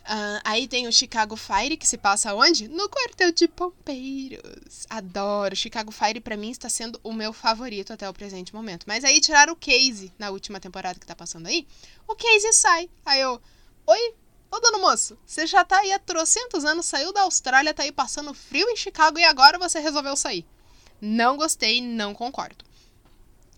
Uh, 0.08 0.40
aí 0.46 0.70
tem 0.70 0.88
o 0.88 0.92
Chicago 0.92 1.36
Fire, 1.36 1.76
que 1.76 1.86
se 1.86 1.98
passa 1.98 2.34
onde? 2.34 2.70
No 2.70 2.88
quartel 2.88 3.30
de 3.34 3.46
Pompeiros. 3.46 4.88
Adoro. 4.90 5.54
Chicago 5.54 5.92
Fire, 5.92 6.22
para 6.22 6.38
mim, 6.38 6.50
está 6.50 6.70
sendo 6.70 6.98
o 7.04 7.12
meu 7.12 7.34
favorito 7.34 7.92
até 7.92 8.08
o 8.08 8.14
presente 8.14 8.56
momento. 8.56 8.86
Mas 8.88 9.04
aí 9.04 9.20
tiraram 9.20 9.52
o 9.52 9.56
Casey 9.58 10.14
na 10.18 10.30
última 10.30 10.62
temporada 10.62 10.98
que 10.98 11.06
tá 11.06 11.14
passando 11.14 11.48
aí. 11.48 11.68
O 12.08 12.16
Casey 12.16 12.54
sai. 12.54 12.90
Aí 13.06 13.20
eu. 13.20 13.42
Oi? 13.86 14.14
Ô, 14.50 14.60
dono 14.62 14.80
moço, 14.80 15.18
você 15.26 15.46
já 15.46 15.66
tá 15.66 15.80
aí 15.80 15.92
há 15.92 16.00
trocentos 16.00 16.64
anos, 16.64 16.86
saiu 16.86 17.12
da 17.12 17.24
Austrália, 17.24 17.74
tá 17.74 17.84
aí 17.84 17.92
passando 17.92 18.34
frio 18.34 18.70
em 18.70 18.78
Chicago 18.78 19.20
e 19.20 19.26
agora 19.26 19.60
você 19.60 19.78
resolveu 19.80 20.16
sair. 20.16 20.46
Não 21.02 21.36
gostei, 21.36 21.82
não 21.82 22.14
concordo. 22.14 22.64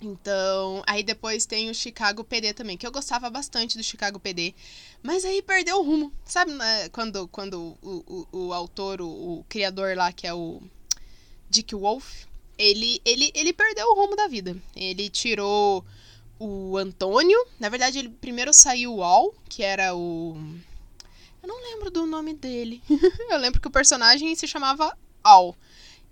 Então, 0.02 0.82
aí 0.88 1.04
depois 1.04 1.46
tem 1.46 1.70
o 1.70 1.76
Chicago 1.76 2.24
PD 2.24 2.54
também, 2.54 2.78
que 2.78 2.88
eu 2.88 2.92
gostava 2.92 3.30
bastante 3.30 3.78
do 3.78 3.84
Chicago 3.84 4.20
PD, 4.20 4.56
mas 5.04 5.26
aí 5.26 5.42
perdeu 5.42 5.78
o 5.78 5.84
rumo. 5.84 6.12
Sabe 6.24 6.54
né, 6.54 6.88
quando, 6.90 7.28
quando 7.28 7.78
o, 7.82 8.28
o, 8.32 8.46
o 8.46 8.54
autor, 8.54 9.02
o, 9.02 9.40
o, 9.40 9.46
criador 9.50 9.98
lá, 9.98 10.14
que 10.14 10.26
é 10.26 10.34
o 10.34 10.62
Dick 11.50 11.76
Wolf, 11.76 12.24
ele, 12.58 13.02
ele, 13.04 13.30
ele 13.36 13.52
perdeu 13.52 13.88
o 13.88 13.96
rumo 13.96 14.16
da 14.16 14.28
vida. 14.28 14.56
Ele 14.74 15.10
tirou 15.10 15.84
o 16.40 16.78
Antônio, 16.78 17.38
na 17.60 17.68
verdade 17.68 18.00
ele 18.00 18.10
primeiro 18.10 18.54
saiu 18.54 18.96
o 18.96 19.04
Al, 19.04 19.34
que 19.50 19.64
era 19.64 19.94
o... 19.94 20.38
Eu 21.44 21.48
não 21.48 21.62
lembro 21.62 21.92
do 21.92 22.06
nome 22.06 22.34
dele. 22.34 22.82
eu 23.30 23.38
lembro 23.38 23.60
que 23.60 23.68
o 23.68 23.72
personagem 23.72 24.34
se 24.36 24.48
chamava 24.48 24.98
Al. 25.22 25.56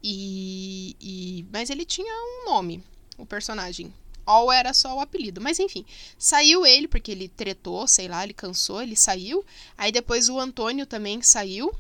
E, 0.03 0.95
e, 0.99 1.45
mas 1.51 1.69
ele 1.69 1.85
tinha 1.85 2.13
um 2.13 2.51
nome 2.51 2.83
o 3.17 3.25
personagem. 3.25 3.93
All 4.25 4.51
era 4.51 4.73
só 4.73 4.95
o 4.95 4.99
apelido. 4.99 5.39
Mas 5.41 5.59
enfim, 5.59 5.85
saiu 6.17 6.65
ele, 6.65 6.87
porque 6.87 7.11
ele 7.11 7.29
tretou, 7.29 7.87
sei 7.87 8.07
lá, 8.07 8.23
ele 8.23 8.33
cansou, 8.33 8.81
ele 8.81 8.95
saiu. 8.95 9.45
Aí 9.77 9.91
depois 9.91 10.29
o 10.29 10.39
Antônio 10.39 10.85
também 10.85 11.21
saiu. 11.21 11.73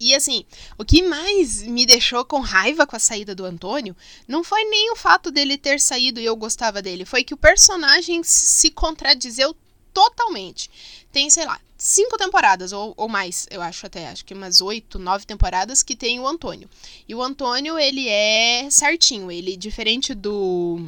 E 0.00 0.14
assim, 0.14 0.44
o 0.76 0.84
que 0.84 1.02
mais 1.02 1.62
me 1.62 1.86
deixou 1.86 2.24
com 2.24 2.40
raiva 2.40 2.86
com 2.86 2.96
a 2.96 2.98
saída 2.98 3.34
do 3.34 3.44
Antônio 3.44 3.96
não 4.26 4.42
foi 4.42 4.64
nem 4.64 4.90
o 4.90 4.96
fato 4.96 5.30
dele 5.30 5.56
ter 5.56 5.80
saído 5.80 6.18
e 6.18 6.24
eu 6.24 6.34
gostava 6.34 6.82
dele, 6.82 7.04
foi 7.04 7.22
que 7.22 7.34
o 7.34 7.38
personagem 7.38 8.22
se 8.24 8.70
contradizeu 8.70 9.54
totalmente. 9.94 10.68
Tem, 11.12 11.30
sei 11.30 11.46
lá, 11.46 11.58
cinco 11.78 12.18
temporadas, 12.18 12.72
ou, 12.72 12.92
ou 12.96 13.08
mais, 13.08 13.46
eu 13.50 13.62
acho 13.62 13.86
até, 13.86 14.08
acho 14.08 14.24
que 14.24 14.34
umas 14.34 14.60
oito, 14.60 14.98
nove 14.98 15.24
temporadas 15.24 15.82
que 15.82 15.94
tem 15.94 16.18
o 16.18 16.26
Antônio. 16.26 16.68
E 17.08 17.14
o 17.14 17.22
Antônio, 17.22 17.78
ele 17.78 18.08
é 18.08 18.68
certinho, 18.70 19.30
ele, 19.30 19.56
diferente 19.56 20.12
do... 20.12 20.80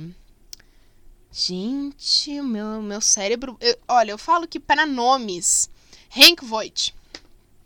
Gente, 1.33 2.41
meu, 2.41 2.83
meu 2.83 3.01
cérebro... 3.01 3.57
Eu, 3.61 3.79
olha, 3.87 4.11
eu 4.11 4.19
falo 4.19 4.49
que 4.49 4.59
para 4.59 4.85
nomes, 4.87 5.71
Hank 6.15 6.45
Voigt. 6.45 6.95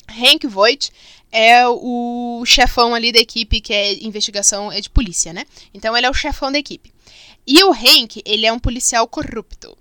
Hank 0.08 0.46
Voigt 0.46 0.92
é 1.30 1.66
o 1.68 2.42
chefão 2.44 2.94
ali 2.94 3.12
da 3.12 3.20
equipe 3.20 3.60
que 3.60 3.72
é 3.72 3.94
investigação, 4.04 4.72
é 4.72 4.80
de 4.80 4.90
polícia, 4.90 5.32
né? 5.32 5.46
Então 5.72 5.96
ele 5.96 6.06
é 6.06 6.10
o 6.10 6.14
chefão 6.14 6.50
da 6.50 6.58
equipe. 6.58 6.92
E 7.46 7.62
o 7.62 7.72
Hank, 7.72 8.20
ele 8.24 8.44
é 8.44 8.52
um 8.52 8.58
policial 8.58 9.06
corrupto. 9.06 9.78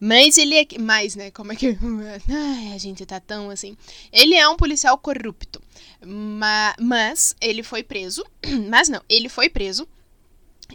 Mas 0.00 0.38
ele 0.38 0.54
é. 0.54 0.66
Mais, 0.78 1.16
né? 1.16 1.30
Como 1.30 1.52
é 1.52 1.56
que. 1.56 1.76
Ai, 2.30 2.72
a 2.72 2.78
gente 2.78 3.04
tá 3.04 3.18
tão 3.18 3.50
assim. 3.50 3.76
Ele 4.12 4.34
é 4.34 4.48
um 4.48 4.56
policial 4.56 4.96
corrupto. 4.98 5.60
Ma, 6.04 6.74
mas 6.80 7.34
ele 7.40 7.62
foi 7.62 7.82
preso. 7.82 8.24
Mas 8.68 8.88
não, 8.88 9.02
ele 9.08 9.28
foi 9.28 9.48
preso. 9.48 9.88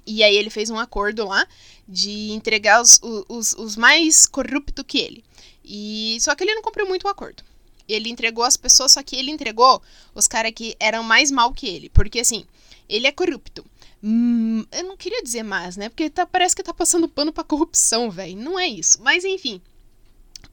E 0.06 0.24
aí 0.24 0.36
ele 0.36 0.50
fez 0.50 0.70
um 0.70 0.78
acordo 0.78 1.26
lá 1.28 1.48
de 1.88 2.32
entregar 2.32 2.82
os, 2.82 3.00
os, 3.30 3.54
os 3.54 3.78
mais 3.78 4.26
corruptos 4.26 4.84
que 4.88 4.98
ele. 4.98 5.24
E 5.64 6.18
só 6.20 6.36
que 6.36 6.44
ele 6.44 6.56
não 6.56 6.62
cumpriu 6.62 6.88
muito 6.88 7.06
o 7.06 7.10
acordo. 7.10 7.44
Ele 7.88 8.10
entregou 8.10 8.44
as 8.44 8.58
pessoas, 8.58 8.94
só 8.94 9.04
que 9.04 9.16
ele 9.16 9.32
entregou 9.32 9.82
os 10.16 10.28
caras 10.28 10.52
que 10.54 10.76
eram 10.80 11.04
mais 11.04 11.32
mal 11.32 11.54
que 11.54 11.68
ele. 11.68 11.90
Porque 11.90 12.20
assim, 12.20 12.46
ele 12.90 13.08
é 13.08 13.12
corrupto. 13.12 13.64
Hum, 14.04 14.66
eu 14.70 14.84
não 14.84 14.98
queria 14.98 15.24
dizer 15.24 15.44
mais, 15.44 15.78
né? 15.78 15.88
Porque 15.88 16.10
tá, 16.10 16.26
parece 16.26 16.54
que 16.54 16.62
tá 16.62 16.74
passando 16.74 17.08
pano 17.08 17.32
pra 17.32 17.44
corrupção, 17.44 18.12
velho. 18.12 18.36
Não 18.36 18.60
é 18.60 18.68
isso. 18.68 19.02
Mas 19.02 19.24
enfim. 19.24 19.62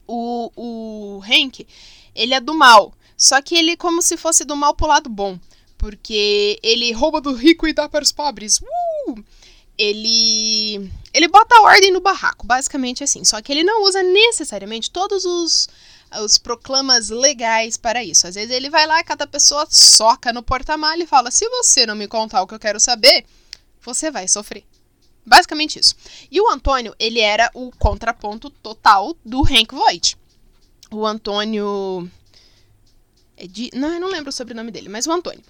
O, 0.07 0.51
o 0.55 1.21
Hank, 1.23 1.67
ele 2.15 2.33
é 2.33 2.39
do 2.39 2.53
mal. 2.53 2.93
Só 3.17 3.41
que 3.41 3.55
ele 3.55 3.71
é 3.71 3.75
como 3.75 4.01
se 4.01 4.15
fosse 4.15 4.45
do 4.45 4.55
mal 4.55 4.73
pro 4.73 4.87
lado 4.87 5.09
bom. 5.09 5.37
Porque 5.77 6.59
ele 6.63 6.93
rouba 6.93 7.19
do 7.19 7.33
rico 7.33 7.67
e 7.67 7.73
dá 7.73 7.89
para 7.89 8.03
os 8.03 8.11
pobres. 8.11 8.61
Uh! 9.07 9.23
Ele 9.77 10.89
ele 11.13 11.27
bota 11.27 11.61
ordem 11.61 11.91
no 11.91 11.99
barraco, 11.99 12.45
basicamente 12.45 13.03
assim. 13.03 13.25
Só 13.25 13.41
que 13.41 13.51
ele 13.51 13.63
não 13.63 13.83
usa 13.83 14.01
necessariamente 14.01 14.89
todos 14.91 15.25
os 15.25 15.67
os 16.23 16.37
proclamas 16.37 17.09
legais 17.09 17.77
para 17.77 18.03
isso. 18.03 18.27
Às 18.27 18.35
vezes 18.35 18.51
ele 18.51 18.69
vai 18.69 18.85
lá, 18.85 19.03
cada 19.03 19.25
pessoa 19.25 19.65
soca 19.69 20.31
no 20.33 20.43
porta-malha 20.43 21.03
e 21.03 21.07
fala: 21.07 21.31
"Se 21.31 21.47
você 21.49 21.85
não 21.85 21.95
me 21.95 22.07
contar 22.07 22.41
o 22.41 22.47
que 22.47 22.53
eu 22.53 22.59
quero 22.59 22.79
saber, 22.79 23.25
você 23.81 24.11
vai 24.11 24.27
sofrer". 24.27 24.63
Basicamente 25.25 25.79
isso. 25.79 25.95
E 26.31 26.41
o 26.41 26.49
Antônio, 26.49 26.95
ele 26.99 27.19
era 27.19 27.49
o 27.53 27.71
contraponto 27.77 28.49
total 28.49 29.15
do 29.23 29.41
Hank 29.41 29.73
Voight. 29.73 30.17
O 30.91 31.05
Antônio 31.05 32.09
é 33.37 33.47
de, 33.47 33.69
não, 33.73 33.93
eu 33.93 33.99
não 33.99 34.09
lembro 34.09 34.29
o 34.29 34.33
sobrenome 34.33 34.71
dele, 34.71 34.89
mas 34.89 35.05
o 35.07 35.11
Antônio 35.11 35.41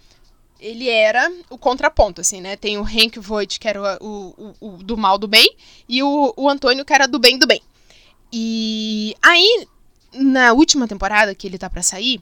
ele 0.61 0.87
era 0.87 1.29
o 1.49 1.57
contraponto, 1.57 2.21
assim, 2.21 2.39
né? 2.39 2.55
Tem 2.55 2.77
o 2.77 2.83
Hank 2.83 3.19
Voigt, 3.19 3.59
que 3.59 3.67
era 3.67 3.97
o, 3.99 4.55
o, 4.59 4.67
o, 4.67 4.77
do 4.77 4.95
mal 4.95 5.17
do 5.17 5.27
bem, 5.27 5.57
e 5.89 6.03
o, 6.03 6.33
o 6.37 6.47
Antônio, 6.47 6.85
que 6.85 6.93
era 6.93 7.07
do 7.07 7.17
bem 7.17 7.37
do 7.37 7.47
bem. 7.47 7.61
E 8.31 9.15
aí, 9.21 9.67
na 10.13 10.53
última 10.53 10.87
temporada 10.87 11.33
que 11.33 11.47
ele 11.47 11.57
tá 11.57 11.69
para 11.69 11.81
sair, 11.81 12.21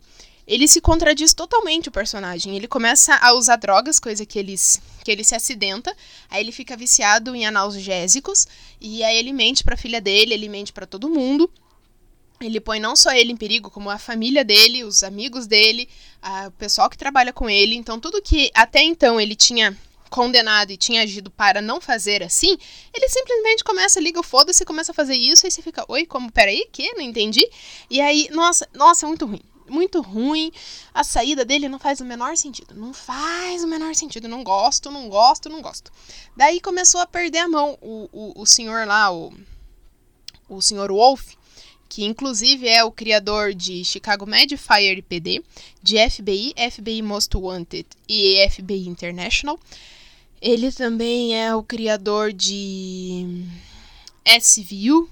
ele 0.50 0.68
se 0.68 0.82
contradiz 0.82 1.32
totalmente 1.32 1.90
o 1.90 1.92
personagem. 1.92 2.56
Ele 2.56 2.68
começa 2.68 3.16
a 3.22 3.34
usar 3.34 3.56
drogas, 3.58 4.00
coisa 4.00 4.26
que 4.26 4.40
ele, 4.40 4.56
que 5.04 5.12
ele 5.12 5.24
se 5.24 5.36
acidenta, 5.36 5.96
aí 6.28 6.42
ele 6.42 6.52
fica 6.52 6.76
viciado 6.76 7.36
em 7.36 7.46
analgésicos, 7.46 8.48
e 8.82 9.04
aí 9.04 9.16
ele 9.16 9.32
mente 9.32 9.64
pra 9.64 9.78
filha 9.78 10.02
dele, 10.02 10.34
ele 10.34 10.50
mente 10.50 10.74
para 10.74 10.88
todo 10.88 11.08
mundo. 11.08 11.50
Ele 12.42 12.60
põe 12.60 12.80
não 12.80 12.96
só 12.96 13.12
ele 13.12 13.32
em 13.32 13.38
perigo, 13.38 13.70
como 13.70 13.92
a 13.92 14.00
família 14.00 14.44
dele, 14.44 14.84
os 14.84 15.04
amigos 15.04 15.46
dele, 15.46 15.88
a, 16.20 16.48
o 16.48 16.52
pessoal 16.52 16.90
que 16.90 16.98
trabalha 16.98 17.32
com 17.32 17.48
ele. 17.48 17.76
Então, 17.76 18.00
tudo 18.00 18.22
que 18.22 18.50
até 18.56 18.82
então 18.82 19.22
ele 19.22 19.36
tinha 19.36 19.78
condenado 20.10 20.72
e 20.72 20.78
tinha 20.78 21.04
agido 21.04 21.30
para 21.30 21.62
não 21.62 21.80
fazer 21.80 22.24
assim, 22.24 22.58
ele 22.92 23.08
simplesmente 23.08 23.64
começa, 23.64 24.00
liga 24.00 24.20
o 24.20 24.24
foda-se, 24.24 24.66
começa 24.66 24.92
a 24.92 24.96
fazer 24.96 25.14
isso, 25.14 25.46
aí 25.46 25.52
você 25.52 25.62
fica, 25.62 25.86
oi, 25.88 26.08
como, 26.08 26.32
peraí, 26.32 26.68
que? 26.72 26.92
Não 26.94 27.02
entendi. 27.02 27.48
E 27.88 28.02
aí, 28.02 28.28
nossa, 28.32 28.68
nossa, 28.74 29.06
é 29.06 29.08
muito 29.08 29.28
ruim. 29.28 29.42
Muito 29.70 30.02
ruim. 30.02 30.52
A 30.94 31.04
saída 31.04 31.46
dele 31.46 31.70
não 31.70 31.80
faz 31.80 32.02
o 32.02 32.06
menor 32.06 32.36
sentido. 32.38 32.76
Não 32.76 32.94
faz 32.94 33.64
o 33.64 33.68
menor 33.68 33.96
sentido. 33.96 34.28
Não 34.28 34.44
gosto, 34.44 34.92
não 34.92 35.10
gosto, 35.10 35.50
não 35.50 35.62
gosto. 35.62 35.92
Daí 36.36 36.60
começou 36.60 37.02
a 37.02 37.08
perder 37.08 37.40
a 37.40 37.48
mão. 37.48 37.78
O, 37.82 38.10
o, 38.12 38.42
o 38.42 38.46
senhor 38.46 38.86
lá, 38.88 39.12
o, 39.12 39.34
o 40.50 40.62
senhor 40.62 40.92
Wolf, 40.92 41.34
que 41.90 42.06
inclusive 42.06 42.68
é 42.68 42.84
o 42.84 42.92
criador 42.92 43.54
de 43.54 43.84
Chicago 43.84 44.26
Med, 44.26 44.56
Fire 44.56 45.02
PD, 45.02 45.44
de 45.82 45.98
FBI, 46.10 46.54
FBI 46.72 47.02
Most 47.02 47.36
Wanted 47.36 47.88
e 48.08 48.48
FBI 48.50 48.88
International. 48.88 49.60
Ele 50.42 50.72
também 50.72 51.36
é 51.36 51.54
o 51.54 51.64
criador 51.64 52.32
de 52.32 53.46
SVU, 54.26 55.02
uh, 55.02 55.10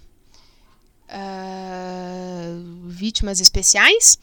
ah, 1.10 2.56
Vítimas 2.86 3.42
Especiais, 3.42 4.20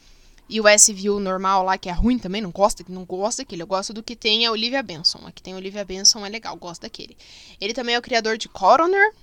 e 0.47 0.61
o 0.61 0.65
SVU 0.67 1.19
normal 1.19 1.63
lá, 1.63 1.77
que 1.77 1.89
é 1.89 1.91
ruim 1.91 2.19
também, 2.19 2.41
não 2.41 2.51
gosta, 2.51 2.83
não 2.87 3.03
gosta 3.03 3.41
daquele. 3.43 3.63
Eu 3.63 3.67
gosto 3.67 3.93
do 3.93 4.03
que 4.03 4.15
tem 4.15 4.45
a 4.45 4.51
Olivia 4.51 4.83
Benson. 4.83 5.19
Aqui 5.25 5.41
tem 5.41 5.53
a 5.53 5.57
Olivia 5.57 5.83
Benson, 5.83 6.25
é 6.25 6.29
legal, 6.29 6.55
gosto 6.55 6.83
daquele. 6.83 7.17
Ele 7.59 7.73
também 7.73 7.95
é 7.95 7.99
o 7.99 8.01
criador 8.01 8.37
de 8.37 8.47
Coroner, 8.47 9.13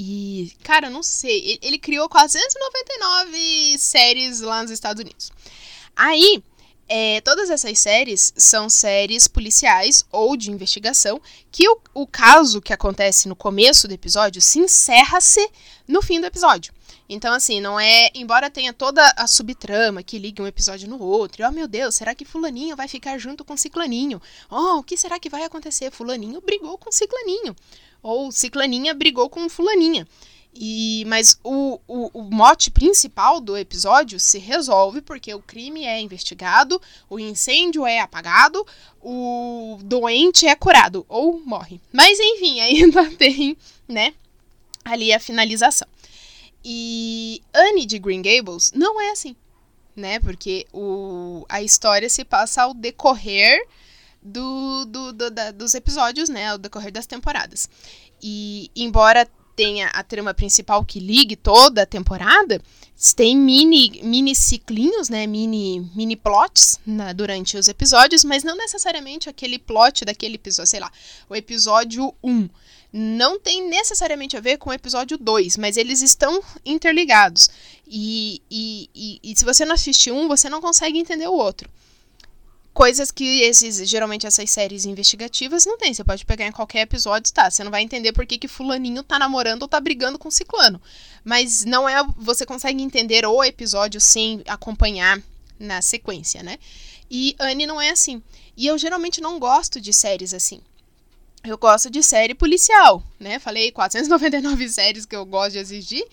e, 0.00 0.52
cara, 0.62 0.88
não 0.88 1.02
sei. 1.02 1.58
Ele, 1.60 1.76
criou 1.76 2.08
499 2.08 3.78
séries 3.78 4.40
lá 4.40 4.62
nos 4.62 4.70
Estados 4.70 5.02
Unidos. 5.02 5.32
Aí, 5.96 6.40
é, 6.88 7.20
todas 7.22 7.50
essas 7.50 7.76
séries 7.80 8.32
são 8.36 8.70
séries 8.70 9.26
policiais 9.26 10.04
ou 10.12 10.36
de 10.36 10.52
investigação 10.52 11.20
que 11.50 11.68
o, 11.68 11.80
o 11.94 12.06
caso 12.06 12.62
que 12.62 12.72
acontece 12.72 13.28
no 13.28 13.34
começo 13.34 13.88
do 13.88 13.94
episódio 13.94 14.40
se 14.40 14.60
encerra-se 14.60 15.50
no 15.88 16.00
fim 16.00 16.20
do 16.20 16.26
episódio. 16.26 16.72
Então, 17.08 17.32
assim, 17.32 17.60
não 17.60 17.78
é. 17.80 18.10
Embora 18.14 18.50
tenha 18.50 18.72
toda 18.72 19.02
a 19.16 19.26
subtrama 19.26 20.02
que 20.02 20.18
liga 20.18 20.42
um 20.42 20.46
episódio 20.46 20.88
no 20.88 21.00
outro, 21.02 21.42
e, 21.42 21.46
oh 21.46 21.52
meu 21.52 21.66
Deus, 21.66 21.94
será 21.94 22.14
que 22.14 22.24
Fulaninho 22.24 22.76
vai 22.76 22.88
ficar 22.88 23.18
junto 23.18 23.44
com 23.44 23.56
Ciclaninho? 23.56 24.20
Oh, 24.50 24.78
o 24.78 24.82
que 24.82 24.96
será 24.96 25.18
que 25.18 25.30
vai 25.30 25.44
acontecer? 25.44 25.90
Fulaninho 25.90 26.40
brigou 26.40 26.76
com 26.76 26.92
Ciclaninho 26.92 27.56
ou 28.02 28.30
ciclaninha 28.30 28.94
brigou 28.94 29.28
com 29.28 29.48
fulaninha. 29.48 30.06
E, 30.54 31.04
mas 31.06 31.38
o, 31.44 31.78
o, 31.86 32.10
o, 32.20 32.22
mote 32.22 32.70
principal 32.70 33.38
do 33.38 33.56
episódio 33.56 34.18
se 34.18 34.38
resolve 34.38 35.00
porque 35.02 35.32
o 35.32 35.42
crime 35.42 35.84
é 35.84 36.00
investigado, 36.00 36.80
o 37.08 37.18
incêndio 37.18 37.86
é 37.86 38.00
apagado, 38.00 38.66
o 39.00 39.78
doente 39.84 40.46
é 40.46 40.54
curado 40.56 41.04
ou 41.08 41.40
morre. 41.44 41.80
Mas 41.92 42.18
enfim, 42.18 42.58
ainda 42.60 43.08
tem, 43.10 43.56
né, 43.86 44.14
ali 44.84 45.12
a 45.12 45.20
finalização. 45.20 45.86
E 46.64 47.42
Anne 47.54 47.86
de 47.86 47.98
Green 47.98 48.22
Gables 48.22 48.72
não 48.74 49.00
é 49.00 49.10
assim, 49.10 49.34
né? 49.94 50.18
Porque 50.20 50.66
o, 50.72 51.44
a 51.48 51.62
história 51.62 52.08
se 52.08 52.24
passa 52.24 52.62
ao 52.62 52.74
decorrer 52.74 53.66
do, 54.22 54.84
do, 54.86 55.12
do 55.12 55.30
da, 55.30 55.50
dos 55.50 55.74
episódios, 55.74 56.28
né, 56.28 56.48
ao 56.48 56.58
decorrer 56.58 56.92
das 56.92 57.06
temporadas. 57.06 57.68
E 58.22 58.70
embora 58.74 59.28
tenha 59.54 59.88
a 59.88 60.04
trama 60.04 60.32
principal 60.32 60.84
que 60.84 61.00
ligue 61.00 61.34
toda 61.34 61.82
a 61.82 61.86
temporada, 61.86 62.62
tem 63.16 63.36
mini, 63.36 64.00
mini 64.04 64.34
ciclinhos, 64.34 65.08
né, 65.08 65.26
mini, 65.26 65.90
mini 65.94 66.14
plots 66.14 66.78
na, 66.86 67.12
durante 67.12 67.56
os 67.56 67.66
episódios, 67.66 68.22
mas 68.22 68.44
não 68.44 68.56
necessariamente 68.56 69.28
aquele 69.28 69.58
plot 69.58 70.04
daquele 70.04 70.36
episódio, 70.36 70.70
sei 70.70 70.80
lá, 70.80 70.92
o 71.28 71.34
episódio 71.34 72.14
1 72.22 72.48
não 72.92 73.38
tem 73.38 73.68
necessariamente 73.68 74.36
a 74.36 74.40
ver 74.40 74.56
com 74.56 74.70
o 74.70 74.72
episódio 74.72 75.18
2, 75.18 75.56
mas 75.56 75.76
eles 75.76 76.00
estão 76.00 76.42
interligados. 76.64 77.50
E, 77.86 78.42
e, 78.50 78.90
e, 78.94 79.20
e, 79.22 79.38
se 79.38 79.44
você 79.44 79.64
não 79.64 79.74
assiste 79.74 80.10
um, 80.10 80.28
você 80.28 80.48
não 80.48 80.60
consegue 80.60 80.98
entender 80.98 81.28
o 81.28 81.34
outro. 81.34 81.68
Coisas 82.72 83.10
que 83.10 83.40
esses, 83.42 83.88
geralmente 83.88 84.26
essas 84.26 84.48
séries 84.50 84.86
investigativas 84.86 85.66
não 85.66 85.76
tem. 85.76 85.92
Você 85.92 86.04
pode 86.04 86.24
pegar 86.24 86.46
em 86.46 86.52
qualquer 86.52 86.82
episódio, 86.82 87.32
tá? 87.32 87.50
Você 87.50 87.64
não 87.64 87.70
vai 87.70 87.82
entender 87.82 88.12
por 88.12 88.24
que, 88.24 88.38
que 88.38 88.46
fulaninho 88.46 89.02
tá 89.02 89.18
namorando 89.18 89.62
ou 89.62 89.68
tá 89.68 89.80
brigando 89.80 90.18
com 90.18 90.30
ciclano. 90.30 90.80
Mas 91.24 91.64
não 91.64 91.88
é. 91.88 92.02
Você 92.16 92.46
consegue 92.46 92.82
entender 92.82 93.26
o 93.26 93.42
episódio 93.42 94.00
sem 94.00 94.42
acompanhar 94.46 95.20
na 95.58 95.82
sequência, 95.82 96.42
né? 96.42 96.56
E 97.10 97.34
Anne 97.38 97.66
não 97.66 97.80
é 97.80 97.90
assim. 97.90 98.22
E 98.56 98.66
eu 98.66 98.78
geralmente 98.78 99.20
não 99.20 99.38
gosto 99.38 99.80
de 99.80 99.92
séries 99.92 100.32
assim. 100.32 100.60
Eu 101.48 101.56
gosto 101.58 101.90
de 101.90 102.02
série 102.02 102.34
policial, 102.34 103.02
né? 103.18 103.38
Falei 103.38 103.72
499 103.72 104.68
séries 104.70 105.06
que 105.06 105.16
eu 105.16 105.24
gosto 105.24 105.52
de 105.52 105.58
assistir. 105.60 106.06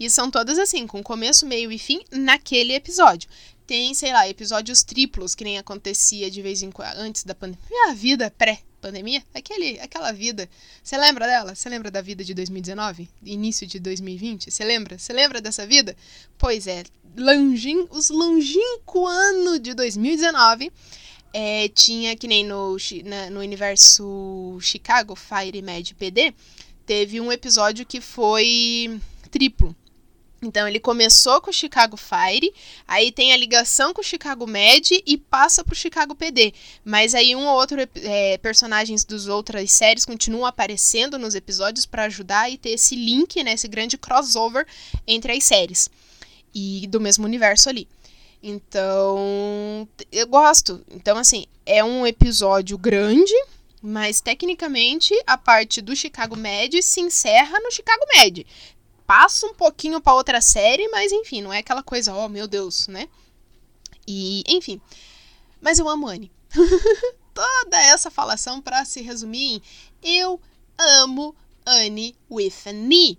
E 0.00 0.08
são 0.08 0.30
todas 0.30 0.58
assim, 0.58 0.86
com 0.86 1.02
começo, 1.02 1.44
meio 1.44 1.70
e 1.70 1.78
fim 1.78 2.00
naquele 2.10 2.72
episódio 2.72 3.28
tem, 3.68 3.92
sei 3.92 4.14
lá, 4.14 4.26
episódios 4.26 4.82
triplos, 4.82 5.34
que 5.34 5.44
nem 5.44 5.58
acontecia 5.58 6.30
de 6.30 6.40
vez 6.40 6.62
em 6.62 6.70
quando, 6.70 6.96
antes 6.96 7.22
da 7.22 7.34
pandemia. 7.34 7.90
A 7.90 7.92
vida 7.92 8.30
pré-pandemia, 8.30 9.22
aquele, 9.34 9.78
aquela 9.78 10.10
vida. 10.10 10.48
Você 10.82 10.96
lembra 10.96 11.26
dela? 11.26 11.54
Você 11.54 11.68
lembra 11.68 11.90
da 11.90 12.00
vida 12.00 12.24
de 12.24 12.32
2019? 12.32 13.10
Início 13.22 13.66
de 13.66 13.78
2020? 13.78 14.50
Você 14.50 14.64
lembra? 14.64 14.98
Você 14.98 15.12
lembra 15.12 15.42
dessa 15.42 15.66
vida? 15.66 15.94
Pois 16.38 16.66
é, 16.66 16.82
longin, 17.14 17.86
os 17.90 18.08
longínquo 18.08 19.06
ano 19.06 19.58
de 19.58 19.74
2019 19.74 20.72
é, 21.32 21.68
tinha, 21.68 22.16
que 22.16 22.26
nem 22.26 22.44
no, 22.44 22.76
na, 23.04 23.30
no 23.30 23.40
universo 23.40 24.58
Chicago 24.60 25.14
Fire 25.14 25.62
Med 25.62 25.94
PD, 25.94 26.34
teve 26.86 27.20
um 27.20 27.30
episódio 27.30 27.84
que 27.84 28.00
foi 28.00 29.00
triplo. 29.30 29.74
Então 30.40 30.68
ele 30.68 30.78
começou 30.78 31.40
com 31.40 31.50
o 31.50 31.52
Chicago 31.52 31.96
Fire, 31.96 32.54
aí 32.86 33.10
tem 33.10 33.32
a 33.32 33.36
ligação 33.36 33.92
com 33.92 34.00
o 34.00 34.04
Chicago 34.04 34.46
Med 34.46 35.02
e 35.04 35.18
passa 35.18 35.64
para 35.64 35.72
o 35.72 35.76
Chicago 35.76 36.14
PD. 36.14 36.54
Mas 36.84 37.12
aí 37.12 37.34
um 37.34 37.44
ou 37.44 37.58
outro 37.58 37.78
é, 37.80 38.38
personagens 38.38 39.04
das 39.04 39.26
outras 39.26 39.72
séries 39.72 40.04
continuam 40.04 40.46
aparecendo 40.46 41.18
nos 41.18 41.34
episódios 41.34 41.86
para 41.86 42.04
ajudar 42.04 42.48
e 42.50 42.56
ter 42.56 42.70
esse 42.70 42.94
link, 42.94 43.42
né, 43.42 43.54
esse 43.54 43.66
grande 43.66 43.98
crossover 43.98 44.64
entre 45.06 45.32
as 45.32 45.42
séries 45.42 45.90
e 46.54 46.86
do 46.86 47.00
mesmo 47.00 47.24
universo 47.24 47.68
ali. 47.68 47.88
Então 48.42 49.88
eu 50.12 50.26
gosto. 50.26 50.84
Então 50.90 51.18
assim 51.18 51.46
é 51.66 51.82
um 51.82 52.06
episódio 52.06 52.78
grande, 52.78 53.34
mas 53.82 54.20
tecnicamente 54.20 55.14
a 55.26 55.36
parte 55.36 55.80
do 55.80 55.94
Chicago 55.94 56.36
Med 56.36 56.82
se 56.82 57.00
encerra 57.00 57.58
no 57.60 57.70
Chicago 57.70 58.04
Med 58.16 58.46
passa 59.08 59.46
um 59.46 59.54
pouquinho 59.54 60.02
para 60.02 60.12
outra 60.12 60.38
série, 60.42 60.86
mas 60.88 61.10
enfim, 61.12 61.40
não 61.40 61.50
é 61.50 61.60
aquela 61.60 61.82
coisa, 61.82 62.14
oh 62.14 62.28
meu 62.28 62.46
Deus, 62.46 62.86
né? 62.88 63.08
E, 64.06 64.44
enfim. 64.46 64.78
Mas 65.62 65.78
eu 65.78 65.88
amo 65.88 66.06
Anne. 66.06 66.30
Toda 67.32 67.82
essa 67.84 68.10
falação 68.10 68.60
para 68.60 68.84
se 68.84 69.00
resumir 69.00 69.62
em 70.02 70.18
eu 70.18 70.38
amo 70.76 71.34
Anne 71.64 72.14
with 72.30 72.52
an 72.66 72.92
E. 72.92 73.18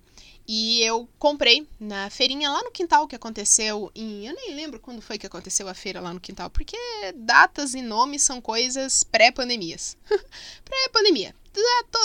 E 0.51 0.81
eu 0.81 1.07
comprei 1.19 1.67
na 1.79 2.09
feirinha 2.09 2.49
lá 2.49 2.63
no 2.63 2.71
quintal 2.71 3.07
que 3.07 3.15
aconteceu 3.15 3.91
em. 3.93 4.25
Eu 4.25 4.33
nem 4.33 4.55
lembro 4.55 4.79
quando 4.79 4.99
foi 4.99 5.15
que 5.15 5.27
aconteceu 5.27 5.67
a 5.67 5.75
feira 5.75 6.01
lá 6.01 6.11
no 6.11 6.19
quintal, 6.19 6.49
porque 6.49 6.75
datas 7.17 7.75
e 7.75 7.83
nomes 7.83 8.23
são 8.23 8.41
coisas 8.41 9.03
pré-pandemias. 9.03 9.95
pré-pandemia. 10.65 11.35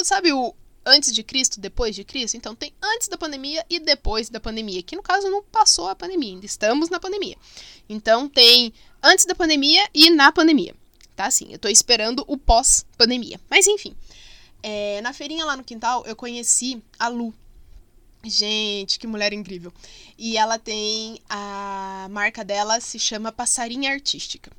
sabe 0.05 0.31
o 0.35 0.55
antes 0.85 1.11
de 1.15 1.23
Cristo, 1.23 1.59
depois 1.59 1.97
de 1.97 2.05
Cristo? 2.05 2.37
Então 2.37 2.55
tem 2.55 2.75
antes 2.83 3.09
da 3.09 3.17
pandemia 3.17 3.65
e 3.71 3.81
depois 3.81 4.29
da 4.29 4.39
pandemia, 4.39 4.83
que 4.83 4.95
no 4.95 5.03
caso 5.03 5.31
não 5.31 5.43
passou 5.43 5.89
a 5.89 5.97
pandemia, 5.97 6.35
ainda 6.35 6.45
estamos 6.45 6.91
na 6.91 7.01
pandemia. 7.01 7.39
Então 7.89 8.29
tem 8.29 8.75
antes 9.03 9.25
da 9.25 9.35
pandemia 9.35 9.89
e 9.95 10.11
na 10.11 10.31
pandemia. 10.31 10.77
Tá 11.17 11.25
assim, 11.25 11.51
eu 11.51 11.59
tô 11.59 11.69
esperando 11.69 12.23
o 12.29 12.37
pós-pandemia. 12.37 13.41
Mas 13.49 13.67
enfim, 13.67 13.97
é, 14.63 15.01
na 15.01 15.15
feirinha 15.15 15.47
lá 15.47 15.57
no 15.57 15.65
quintal 15.65 16.05
eu 16.05 16.15
conheci 16.15 16.83
a 16.99 17.09
Lu, 17.09 17.33
Gente, 18.25 18.99
que 18.99 19.07
mulher 19.07 19.33
incrível. 19.33 19.73
E 20.17 20.37
ela 20.37 20.59
tem 20.59 21.21
a 21.29 22.09
marca 22.11 22.45
dela 22.45 22.81
se 22.81 22.99
chama 22.99 23.33
Passarinha 23.33 23.91
Artística. 23.91 24.51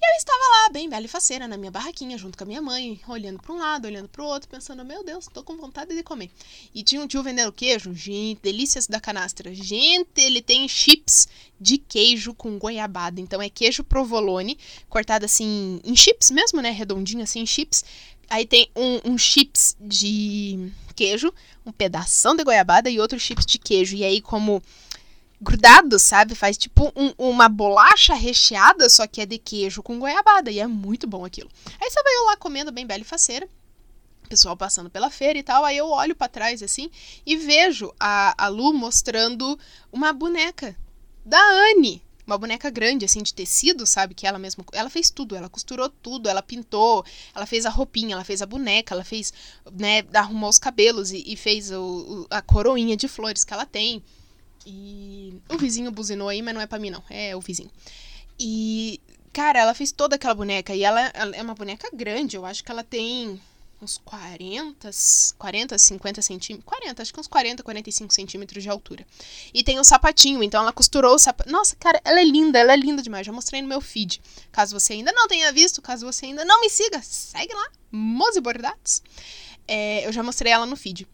E 0.00 0.12
eu 0.12 0.18
estava 0.18 0.38
lá, 0.38 0.68
bem 0.70 0.88
bela 0.88 1.06
e 1.06 1.08
faceira, 1.08 1.48
na 1.48 1.56
minha 1.56 1.70
barraquinha, 1.70 2.18
junto 2.18 2.36
com 2.36 2.44
a 2.44 2.46
minha 2.46 2.60
mãe, 2.60 3.00
olhando 3.08 3.40
para 3.40 3.52
um 3.54 3.58
lado, 3.58 3.86
olhando 3.86 4.08
para 4.08 4.22
o 4.22 4.26
outro, 4.26 4.48
pensando: 4.48 4.84
meu 4.84 5.02
Deus, 5.02 5.26
tô 5.32 5.42
com 5.42 5.56
vontade 5.56 5.94
de 5.94 6.02
comer. 6.02 6.30
E 6.74 6.82
tinha 6.82 7.00
um 7.00 7.06
tio 7.06 7.22
vendendo 7.22 7.52
queijo, 7.52 7.94
gente, 7.94 8.42
delícias 8.42 8.86
da 8.86 9.00
canastra. 9.00 9.54
Gente, 9.54 10.20
ele 10.20 10.42
tem 10.42 10.68
chips 10.68 11.26
de 11.58 11.78
queijo 11.78 12.34
com 12.34 12.58
goiabada. 12.58 13.20
Então 13.20 13.40
é 13.40 13.48
queijo 13.48 13.82
provolone, 13.82 14.58
cortado 14.88 15.24
assim 15.24 15.80
em 15.82 15.96
chips 15.96 16.30
mesmo, 16.30 16.60
né? 16.60 16.70
Redondinho 16.70 17.22
assim 17.22 17.40
em 17.40 17.46
chips. 17.46 17.84
Aí 18.28 18.46
tem 18.46 18.70
um, 18.74 19.12
um 19.12 19.18
chips 19.18 19.76
de 19.80 20.72
queijo, 20.94 21.32
um 21.64 21.72
pedação 21.72 22.34
de 22.34 22.44
goiabada 22.44 22.90
e 22.90 23.00
outro 23.00 23.18
chips 23.18 23.46
de 23.46 23.58
queijo. 23.58 23.96
E 23.96 24.04
aí, 24.04 24.20
como 24.20 24.62
grudado, 25.40 25.98
sabe? 25.98 26.34
Faz 26.34 26.56
tipo 26.56 26.92
um, 26.96 27.12
uma 27.18 27.48
bolacha 27.48 28.14
recheada, 28.14 28.88
só 28.88 29.06
que 29.06 29.20
é 29.20 29.26
de 29.26 29.38
queijo 29.38 29.82
com 29.82 29.98
goiabada. 29.98 30.50
E 30.50 30.58
é 30.58 30.66
muito 30.66 31.06
bom 31.06 31.24
aquilo. 31.24 31.50
Aí 31.80 31.90
você 31.90 32.02
vai 32.02 32.12
lá 32.26 32.36
comendo 32.36 32.72
bem 32.72 32.86
bela 32.86 33.02
e 33.02 33.04
faceira. 33.04 33.48
Pessoal 34.28 34.56
passando 34.56 34.88
pela 34.88 35.10
feira 35.10 35.38
e 35.38 35.42
tal. 35.42 35.64
Aí 35.64 35.76
eu 35.76 35.88
olho 35.88 36.16
para 36.16 36.28
trás 36.28 36.62
assim 36.62 36.90
e 37.26 37.36
vejo 37.36 37.92
a, 38.00 38.34
a 38.44 38.48
Lu 38.48 38.72
mostrando 38.72 39.58
uma 39.92 40.12
boneca 40.12 40.74
da 41.24 41.40
Anne 41.40 42.02
uma 42.26 42.38
boneca 42.38 42.70
grande, 42.70 43.04
assim, 43.04 43.22
de 43.22 43.34
tecido, 43.34 43.86
sabe? 43.86 44.14
Que 44.14 44.26
ela 44.26 44.38
mesma. 44.38 44.64
Ela 44.72 44.88
fez 44.90 45.10
tudo, 45.10 45.36
ela 45.36 45.48
costurou 45.48 45.88
tudo, 45.88 46.28
ela 46.28 46.42
pintou, 46.42 47.04
ela 47.34 47.46
fez 47.46 47.66
a 47.66 47.70
roupinha, 47.70 48.14
ela 48.14 48.24
fez 48.24 48.40
a 48.42 48.46
boneca, 48.46 48.94
ela 48.94 49.04
fez, 49.04 49.32
né, 49.72 50.02
arrumou 50.14 50.48
os 50.48 50.58
cabelos 50.58 51.12
e, 51.12 51.22
e 51.26 51.36
fez 51.36 51.70
o, 51.70 51.82
o, 51.82 52.26
a 52.30 52.40
coroinha 52.40 52.96
de 52.96 53.08
flores 53.08 53.44
que 53.44 53.52
ela 53.52 53.66
tem. 53.66 54.02
E 54.66 55.34
o 55.48 55.58
vizinho 55.58 55.90
buzinou 55.90 56.28
aí, 56.28 56.40
mas 56.40 56.54
não 56.54 56.60
é 56.60 56.66
pra 56.66 56.78
mim, 56.78 56.90
não. 56.90 57.02
É 57.10 57.36
o 57.36 57.40
vizinho. 57.40 57.70
E, 58.38 59.00
cara, 59.32 59.60
ela 59.60 59.74
fez 59.74 59.92
toda 59.92 60.16
aquela 60.16 60.34
boneca. 60.34 60.74
E 60.74 60.82
ela, 60.82 61.10
ela 61.12 61.36
é 61.36 61.42
uma 61.42 61.54
boneca 61.54 61.88
grande, 61.92 62.36
eu 62.36 62.46
acho 62.46 62.64
que 62.64 62.70
ela 62.70 62.82
tem 62.82 63.40
uns 63.84 63.98
40, 63.98 64.90
40, 65.38 65.78
50 65.78 66.22
centímetros. 66.22 66.64
40, 66.66 67.02
acho 67.02 67.14
que 67.14 67.20
uns 67.20 67.26
40, 67.26 67.62
45 67.62 68.12
centímetros 68.12 68.62
de 68.62 68.68
altura. 68.68 69.06
E 69.52 69.62
tem 69.62 69.78
o 69.78 69.84
sapatinho, 69.84 70.42
então 70.42 70.62
ela 70.62 70.72
costurou 70.72 71.14
o 71.14 71.18
sapatinho. 71.18 71.56
Nossa, 71.56 71.76
cara, 71.76 72.00
ela 72.04 72.20
é 72.20 72.24
linda, 72.24 72.58
ela 72.58 72.72
é 72.72 72.76
linda 72.76 73.02
demais. 73.02 73.26
Já 73.26 73.32
mostrei 73.32 73.62
no 73.62 73.68
meu 73.68 73.80
feed. 73.80 74.20
Caso 74.50 74.78
você 74.78 74.94
ainda 74.94 75.12
não 75.12 75.28
tenha 75.28 75.52
visto, 75.52 75.80
caso 75.80 76.04
você 76.04 76.26
ainda 76.26 76.44
não 76.44 76.60
me 76.60 76.70
siga, 76.70 77.00
segue 77.02 77.54
lá, 77.54 77.68
Mose 77.92 78.40
Bordados. 78.40 79.02
É, 79.68 80.06
eu 80.06 80.12
já 80.12 80.22
mostrei 80.22 80.52
ela 80.52 80.66
no 80.66 80.76
feed. 80.76 81.06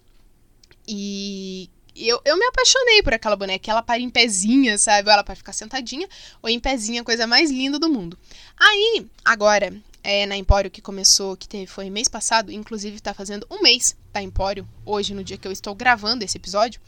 E 0.87 1.69
eu, 1.95 2.21
eu 2.25 2.37
me 2.37 2.47
apaixonei 2.47 3.03
por 3.03 3.15
aquela 3.15 3.37
boneca. 3.37 3.71
Ela 3.71 3.83
para 3.83 4.01
em 4.01 4.11
pezinha, 4.11 4.79
sabe? 4.79 5.11
Ela 5.11 5.23
para 5.23 5.35
ficar 5.35 5.53
sentadinha, 5.53 6.09
ou 6.43 6.49
em 6.49 6.59
pezinha, 6.59 7.05
coisa 7.05 7.27
mais 7.27 7.51
linda 7.51 7.79
do 7.79 7.89
mundo. 7.89 8.19
Aí, 8.57 9.07
agora, 9.25 9.75
é, 10.03 10.27
na 10.27 10.37
Empório 10.37 10.71
que 10.71 10.81
começou, 10.81 11.37
que 11.37 11.49
teve, 11.49 11.67
foi 11.67 11.91
mês 11.91 12.09
passado, 12.09 12.51
inclusive 12.51 12.97
está 12.97 13.13
fazendo 13.13 13.47
um 13.51 13.63
mês 13.63 13.97
da 14.13 14.23
Empório, 14.23 14.67
hoje, 14.85 15.15
no 15.15 15.23
dia 15.23 15.37
que 15.37 15.47
eu 15.47 15.53
estou 15.53 15.75
gravando 15.75 16.25
esse 16.25 16.37
episódio. 16.37 16.81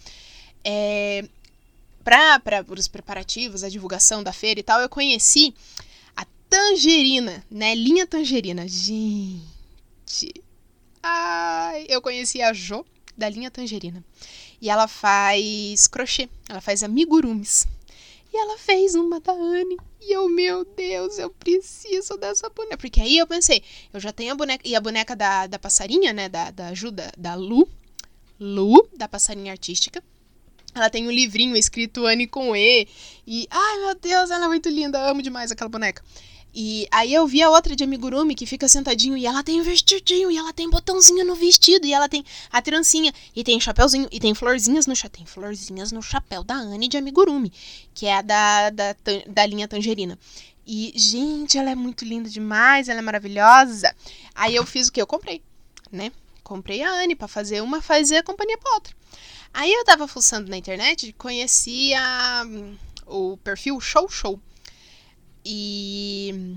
É, 0.65 1.25
para 2.03 2.65
os 2.69 2.89
preparativos, 2.89 3.63
a 3.63 3.69
divulgação 3.69 4.23
da 4.23 4.33
feira 4.33 4.61
e 4.61 4.63
tal, 4.63 4.81
eu 4.81 4.89
conheci 4.89 5.55
a 6.17 6.25
Tangerina, 6.49 7.45
né? 7.51 7.75
Linha 7.75 8.07
Tangerina. 8.07 8.67
Gente. 8.67 10.35
Ai, 11.03 11.87
eu 11.89 12.01
conheci 12.01 12.43
a 12.43 12.53
Jo 12.53 12.85
da 13.17 13.29
linha 13.29 13.51
Tangerina. 13.51 14.03
E 14.61 14.71
ela 14.71 14.87
faz 14.87 15.87
crochê, 15.87 16.29
ela 16.49 16.61
faz 16.61 16.83
amigurumis. 16.83 17.67
E 18.33 18.37
ela 18.37 18.57
fez 18.57 18.95
uma 18.95 19.21
da 19.21 19.33
Anne. 19.33 19.77
E 20.01 20.13
eu, 20.13 20.29
meu 20.29 20.65
Deus, 20.65 21.19
eu 21.19 21.31
preciso 21.31 22.17
dessa 22.17 22.49
boneca. 22.49 22.79
Porque 22.79 23.01
aí 23.01 23.19
eu 23.19 23.27
pensei, 23.27 23.63
eu 23.93 24.01
já 24.01 24.11
tenho 24.11 24.33
a 24.33 24.35
boneca. 24.35 24.67
E 24.67 24.75
a 24.75 24.81
boneca 24.81 25.15
da, 25.15 25.47
da 25.47 25.59
passarinha, 25.59 26.13
né? 26.13 26.29
Da, 26.29 26.51
da 26.51 26.69
ajuda 26.69 27.13
da 27.17 27.35
Lu. 27.35 27.69
Lu, 28.41 28.89
da 28.97 29.07
passarinha 29.07 29.53
artística. 29.53 30.03
Ela 30.75 30.89
tem 30.89 31.07
um 31.07 31.11
livrinho 31.11 31.55
escrito 31.55 32.07
Anne 32.07 32.27
com 32.27 32.57
E. 32.57 32.89
E, 33.27 33.47
ai 33.51 33.79
meu 33.81 33.95
Deus, 33.95 34.31
ela 34.31 34.47
é 34.47 34.49
muito 34.49 34.71
linda. 34.71 34.99
Eu 34.99 35.11
amo 35.11 35.23
demais 35.23 35.53
aquela 35.53 35.69
boneca. 35.69 36.03
E 36.55 36.87
aí 36.91 37.15
eu 37.15 37.27
vi 37.27 37.43
a 37.43 37.49
outra 37.49 37.75
de 37.75 37.83
amigurumi 37.83 38.35
que 38.35 38.45
fica 38.45 38.69
sentadinho 38.69 39.17
e 39.17 39.25
ela 39.25 39.43
tem 39.43 39.61
um 39.61 39.65
vestidinho 39.65 40.31
e 40.31 40.37
ela 40.37 40.53
tem 40.53 40.69
botãozinho 40.69 41.25
no 41.25 41.35
vestido 41.35 41.87
e 41.87 41.95
ela 41.95 42.09
tem 42.09 42.23
a 42.51 42.61
trancinha 42.61 43.13
e 43.35 43.43
tem 43.43 43.59
chapéuzinho 43.59 44.07
e 44.13 44.21
tem 44.21 44.35
florzinhas 44.35 44.87
no 44.87 44.95
chapéu. 44.95 45.13
Tem 45.13 45.27
florzinhas 45.27 45.93
no 45.93 46.01
chapéu 46.01 46.43
da 46.43 46.55
Anne 46.55 46.89
de 46.89 46.97
amigurumi, 46.97 47.53
que 47.95 48.07
é 48.07 48.17
a 48.17 48.23
da, 48.23 48.71
da, 48.71 48.97
da 49.27 49.47
linha 49.47 49.69
tangerina. 49.69 50.19
E, 50.67 50.93
gente, 50.95 51.59
ela 51.59 51.71
é 51.71 51.75
muito 51.75 52.05
linda 52.05 52.29
demais, 52.31 52.89
ela 52.89 53.01
é 53.01 53.03
maravilhosa. 53.03 53.95
Aí 54.35 54.55
eu 54.55 54.65
fiz 54.65 54.89
o 54.89 54.93
que? 54.93 55.03
Eu 55.03 55.07
comprei, 55.07 55.43
né? 55.91 56.13
Comprei 56.43 56.83
a 56.83 56.91
Anne 56.91 57.15
para 57.15 57.29
fazer 57.29 57.63
uma, 57.63 57.83
fazer 57.83 58.19
a 58.19 58.23
companhia 58.23 58.59
pra 58.59 58.75
outra. 58.75 58.95
Aí 59.53 59.73
eu 59.73 59.85
tava 59.85 60.09
fuçando 60.09 60.51
na 60.51 60.57
internet, 60.57 61.13
conheci 61.15 61.93
a, 61.95 62.45
o 63.07 63.37
perfil 63.39 63.81
Show 63.81 64.09
Show. 64.09 64.41
E 65.45 66.57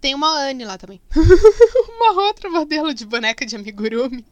tem 0.00 0.14
uma 0.14 0.28
Anne 0.28 0.64
lá 0.64 0.78
também. 0.78 1.00
uma 1.88 2.22
outra 2.26 2.48
modelo 2.48 2.94
de 2.94 3.04
boneca 3.04 3.44
de 3.44 3.56
amigurumi. 3.56 4.24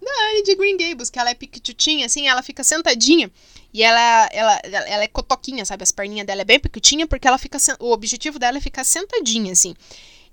Da 0.00 0.10
Anne 0.30 0.42
de 0.44 0.54
Green 0.54 0.76
Gables, 0.76 1.10
que 1.10 1.18
ela 1.18 1.30
é 1.30 1.34
piquitutinha, 1.34 2.06
assim, 2.06 2.26
ela 2.26 2.42
fica 2.42 2.64
sentadinha. 2.64 3.30
E 3.72 3.82
ela, 3.82 4.28
ela, 4.32 4.60
ela 4.64 5.04
é 5.04 5.08
cotoquinha, 5.08 5.64
sabe? 5.64 5.82
As 5.82 5.92
perninhas 5.92 6.26
dela 6.26 6.40
é 6.40 6.44
bem 6.44 6.58
pequitinha, 6.58 7.06
porque 7.06 7.28
ela 7.28 7.36
fica. 7.36 7.58
O 7.78 7.92
objetivo 7.92 8.38
dela 8.38 8.58
é 8.58 8.60
ficar 8.60 8.82
sentadinha, 8.82 9.52
assim. 9.52 9.74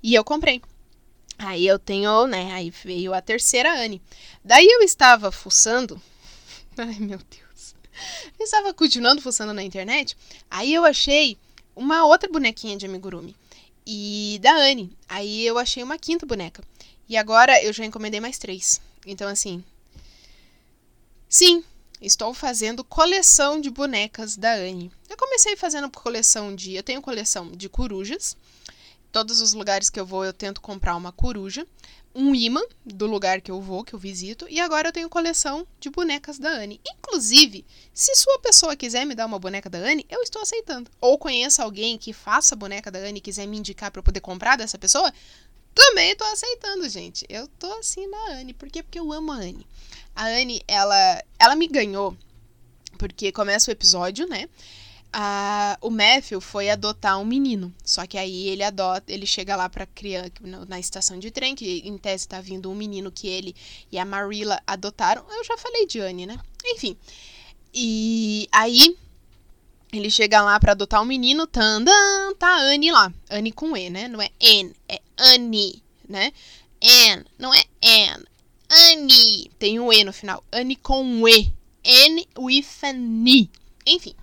E 0.01 0.15
eu 0.15 0.23
comprei. 0.23 0.62
Aí 1.38 1.67
eu 1.67 1.77
tenho, 1.77 2.25
né? 2.25 2.53
Aí 2.53 2.71
veio 2.83 3.13
a 3.13 3.21
terceira 3.21 3.71
Anne. 3.83 4.01
Daí 4.43 4.65
eu 4.65 4.81
estava 4.81 5.31
fuçando. 5.31 6.01
Ai, 6.77 6.95
meu 6.99 7.19
Deus. 7.19 7.75
Eu 8.39 8.45
estava 8.45 8.73
continuando 8.73 9.21
fuçando 9.21 9.53
na 9.53 9.63
internet. 9.63 10.15
Aí 10.49 10.73
eu 10.73 10.86
achei 10.86 11.38
uma 11.77 12.05
outra 12.05 12.29
bonequinha 12.29 12.75
de 12.75 12.85
amigurumi. 12.85 13.35
E 13.85 14.39
da 14.41 14.53
Anne. 14.53 14.91
Aí 15.07 15.45
eu 15.45 15.57
achei 15.57 15.81
uma 15.83 15.97
quinta 15.97 16.25
boneca. 16.25 16.61
E 17.07 17.15
agora 17.15 17.63
eu 17.63 17.71
já 17.71 17.85
encomendei 17.85 18.19
mais 18.19 18.37
três. 18.37 18.81
Então, 19.05 19.29
assim. 19.29 19.63
Sim, 21.29 21.63
estou 22.01 22.33
fazendo 22.33 22.83
coleção 22.83 23.61
de 23.61 23.69
bonecas 23.69 24.35
da 24.35 24.53
Anne. 24.53 24.91
Eu 25.09 25.15
comecei 25.15 25.55
fazendo 25.55 25.89
coleção 25.89 26.53
de. 26.53 26.73
Eu 26.73 26.83
tenho 26.83 27.01
coleção 27.01 27.51
de 27.51 27.69
corujas. 27.69 28.35
Todos 29.12 29.41
os 29.41 29.54
lugares 29.54 29.89
que 29.89 30.00
eu 30.00 30.06
vou, 30.06 30.26
eu 30.26 30.34
tento 30.34 30.62
comprar 30.62 30.96
uma 30.96 31.12
coruja 31.12 31.65
um 32.17 32.34
imã 32.34 32.62
do 32.84 33.06
lugar 33.06 33.41
que 33.41 33.52
eu 33.52 33.62
vou, 33.62 33.84
que 33.84 33.93
eu 33.93 34.00
visito, 34.00 34.48
e 34.50 34.60
agora 34.60 34.88
eu 34.88 34.91
tenho 34.91 35.08
coleção 35.08 35.67
de 35.80 35.88
bonecas 35.88 36.39
da 36.39 36.50
Anne. 36.50 36.82
Inclusive, 36.84 37.63
se 37.93 38.15
sua 38.15 38.39
pessoa 38.39 38.76
quiser 38.76 39.06
me 39.06 39.13
dar 39.13 39.28
uma 39.28 39.38
boneca 39.38 39.70
da 39.70 39.78
Anne, 39.78 40.04
eu 40.10 40.24
estou 40.24 40.41
aceitando. 40.41 40.89
Ou 41.00 41.20
conheça 41.20 41.62
alguém 41.62 41.96
que 41.96 42.12
faça 42.12 42.56
boneca 42.56 42.89
da 42.89 42.98
Anne 42.98 43.20
e 43.20 43.22
quiser 43.22 43.46
me 43.46 43.60
indicar 43.60 43.91
para 43.91 44.00
eu 44.00 44.04
poder 44.04 44.20
comprar 44.20 44.58
dessa 44.58 44.80
pessoa, 44.80 45.13
também 45.76 46.13
estou 46.13 46.26
aceitando, 46.26 46.89
gente. 46.89 47.24
Eu 47.30 47.48
tô 47.48 47.72
assim 47.74 48.08
na 48.08 48.39
Anne. 48.39 48.52
Por 48.52 48.67
quê? 48.67 48.82
Porque 48.82 49.00
eu 49.00 49.13
amo 49.13 49.32
a 49.32 49.36
Anne. 49.36 49.67
A 50.15 50.26
Anne, 50.26 50.63
ela, 50.67 51.24
ela 51.38 51.56
me 51.56 51.67
ganhou 51.67 52.17
porque 52.98 53.32
começa 53.32 53.70
o 53.70 53.72
episódio, 53.72 54.26
né? 54.28 54.50
A, 55.19 55.80
o 55.82 55.89
Matthew 55.89 56.39
foi 56.39 56.69
adotar 56.69 57.19
um 57.19 57.25
menino. 57.25 57.73
Só 57.84 58.06
que 58.06 58.19
aí 58.19 58.49
ele 58.49 58.62
adota, 58.62 59.12
ele 59.12 59.25
chega 59.25 59.56
lá 59.56 59.67
para 59.67 59.88
criança 59.88 60.32
na 60.69 60.80
estação 60.80 61.17
de 61.17 61.32
trem, 61.32 61.56
que 61.56 61.82
em 61.84 61.97
tese 61.97 62.27
tá 62.27 62.39
vindo 62.39 62.69
um 62.69 62.75
menino 62.75 63.12
que 63.12 63.27
ele 63.27 63.56
e 63.91 63.97
a 63.97 64.06
Marilla 64.06 64.62
adotaram. 64.67 65.25
Eu 65.27 65.43
já 65.43 65.58
falei 65.58 65.88
de 65.88 65.99
Anne, 65.99 66.27
né? 66.27 66.39
Enfim. 66.63 66.95
E 67.73 68.47
aí 68.51 68.95
ele 69.91 70.12
chega 70.12 70.39
lá 70.43 70.60
para 70.60 70.73
adotar 70.73 71.01
um 71.01 71.06
menino, 71.06 71.47
tandam, 71.47 72.36
tá 72.38 72.56
Anne 72.56 72.91
lá. 72.91 73.12
Anne 73.27 73.51
com 73.51 73.75
E, 73.75 73.89
né? 73.89 74.08
Não 74.08 74.21
é 74.21 74.30
N, 74.39 74.71
é 74.88 75.01
Anne, 75.17 75.82
né? 76.08 76.32
Anne, 76.80 77.25
não 77.39 77.51
é 77.51 77.63
Anne. 77.84 78.25
Anne, 78.69 79.51
tem 79.58 79.80
um 79.80 79.91
E 79.91 80.03
no 80.03 80.13
final. 80.13 80.43
Anne 80.51 80.75
com 80.75 81.27
E. 81.27 81.51
N 81.84 82.27
with 82.38 82.67
an 82.84 83.27
E. 83.27 83.49
Enfim. 83.84 84.13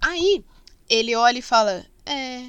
Aí 0.00 0.44
ele 0.88 1.14
olha 1.14 1.38
e 1.38 1.42
fala: 1.42 1.86
É. 2.06 2.46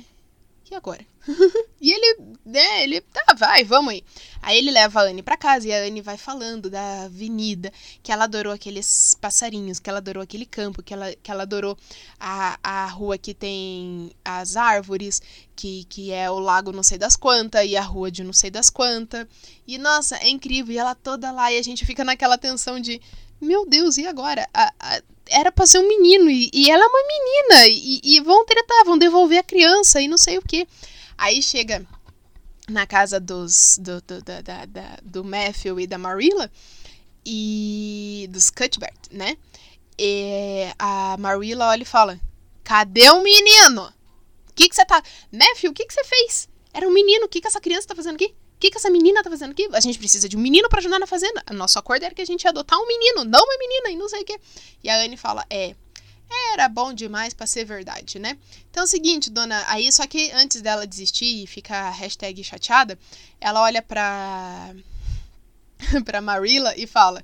E 0.69 0.75
agora? 0.75 1.05
e 1.81 1.91
ele, 1.91 2.37
né, 2.45 2.83
ele, 2.83 3.01
tá, 3.01 3.33
vai, 3.37 3.63
vamos 3.63 3.91
aí. 3.91 4.03
Aí 4.41 4.57
ele 4.57 4.71
leva 4.71 5.01
a 5.01 5.03
Anne 5.03 5.21
pra 5.21 5.37
casa 5.37 5.67
e 5.67 5.73
a 5.73 5.83
Anne 5.85 6.01
vai 6.01 6.17
falando 6.17 6.69
da 6.69 7.03
avenida, 7.03 7.71
que 8.01 8.11
ela 8.11 8.23
adorou 8.23 8.53
aqueles 8.53 9.15
passarinhos, 9.19 9.79
que 9.79 9.89
ela 9.89 9.99
adorou 9.99 10.23
aquele 10.23 10.45
campo, 10.45 10.81
que 10.81 10.93
ela, 10.93 11.13
que 11.13 11.29
ela 11.29 11.43
adorou 11.43 11.77
a, 12.19 12.57
a 12.63 12.87
rua 12.87 13.17
que 13.17 13.33
tem 13.33 14.11
as 14.23 14.55
árvores, 14.55 15.21
que, 15.55 15.83
que 15.85 16.11
é 16.11 16.31
o 16.31 16.39
lago 16.39 16.71
não 16.71 16.83
sei 16.83 16.97
das 16.97 17.15
quantas, 17.15 17.67
e 17.67 17.75
a 17.75 17.83
rua 17.83 18.09
de 18.09 18.23
não 18.23 18.33
sei 18.33 18.49
das 18.49 18.69
quantas. 18.69 19.27
E 19.67 19.77
nossa, 19.77 20.15
é 20.17 20.29
incrível, 20.29 20.73
e 20.73 20.77
ela 20.77 20.95
toda 20.95 21.31
lá, 21.31 21.51
e 21.51 21.57
a 21.57 21.63
gente 21.63 21.85
fica 21.85 22.03
naquela 22.03 22.37
tensão 22.37 22.79
de, 22.79 22.99
meu 23.39 23.67
Deus, 23.67 23.97
e 23.97 24.07
agora? 24.07 24.47
A, 24.53 24.73
a, 24.79 25.01
era 25.31 25.51
pra 25.51 25.65
ser 25.65 25.79
um 25.79 25.87
menino, 25.87 26.29
e, 26.29 26.49
e 26.53 26.69
ela 26.69 26.83
é 26.83 26.87
uma 26.87 27.07
menina, 27.07 27.67
e, 27.67 28.01
e 28.03 28.21
vão 28.21 28.45
tretar, 28.45 28.85
vão 28.85 28.97
devolver 28.97 29.39
a 29.39 29.43
criança, 29.43 30.01
e 30.01 30.07
não 30.07 30.17
sei 30.17 30.37
o 30.37 30.41
que. 30.41 30.67
Aí 31.17 31.41
chega 31.41 31.85
na 32.69 32.85
casa 32.85 33.19
dos, 33.19 33.77
do, 33.79 34.01
do, 34.01 34.21
da, 34.21 34.41
da, 34.41 34.65
da, 34.65 34.97
do 35.03 35.23
Matthew 35.23 35.79
e 35.79 35.87
da 35.87 35.97
Marilla, 35.97 36.51
e 37.25 38.27
dos 38.31 38.49
Cuthbert, 38.49 38.97
né? 39.11 39.37
E 39.97 40.73
a 40.79 41.15
Marilla 41.17 41.67
olha 41.67 41.83
e 41.83 41.85
fala: 41.85 42.19
Cadê 42.63 43.09
o 43.11 43.21
menino? 43.21 43.93
O 44.49 44.53
que, 44.53 44.67
que 44.67 44.75
você 44.75 44.85
tá. 44.85 45.01
Matthew, 45.31 45.71
o 45.71 45.73
que, 45.73 45.85
que 45.85 45.93
você 45.93 46.03
fez? 46.03 46.49
Era 46.73 46.87
um 46.87 46.91
menino, 46.91 47.25
o 47.25 47.29
que, 47.29 47.41
que 47.41 47.47
essa 47.47 47.61
criança 47.61 47.87
tá 47.87 47.95
fazendo 47.95 48.15
aqui? 48.15 48.33
Que, 48.61 48.69
que 48.69 48.77
essa 48.77 48.91
menina 48.91 49.23
tá 49.23 49.29
fazendo 49.31 49.51
aqui? 49.51 49.67
A 49.73 49.79
gente 49.79 49.97
precisa 49.97 50.29
de 50.29 50.37
um 50.37 50.39
menino 50.39 50.69
para 50.69 50.77
ajudar 50.77 50.99
na 50.99 51.07
fazenda. 51.07 51.43
Nosso 51.51 51.79
acordo 51.79 52.05
era 52.05 52.13
que 52.13 52.21
a 52.21 52.25
gente 52.25 52.43
ia 52.43 52.51
adotar 52.51 52.77
um 52.79 52.87
menino, 52.87 53.23
não 53.25 53.43
uma 53.43 53.57
menina, 53.57 53.89
e 53.89 53.95
não 53.95 54.07
sei 54.07 54.21
o 54.21 54.25
quê. 54.25 54.39
E 54.83 54.89
a 54.89 55.01
Anne 55.01 55.17
fala: 55.17 55.43
É, 55.49 55.73
era 56.53 56.69
bom 56.69 56.93
demais 56.93 57.33
para 57.33 57.47
ser 57.47 57.65
verdade, 57.65 58.19
né? 58.19 58.37
Então 58.69 58.83
é 58.83 58.85
o 58.85 58.87
seguinte, 58.87 59.31
dona. 59.31 59.63
Aí, 59.67 59.91
só 59.91 60.05
que 60.05 60.31
antes 60.33 60.61
dela 60.61 60.85
desistir 60.85 61.43
e 61.43 61.47
ficar 61.47 61.91
chateada, 62.43 62.99
ela 63.39 63.63
olha 63.63 63.81
pra. 63.81 64.75
pra 66.05 66.21
Marilla 66.21 66.75
e 66.77 66.85
fala. 66.85 67.23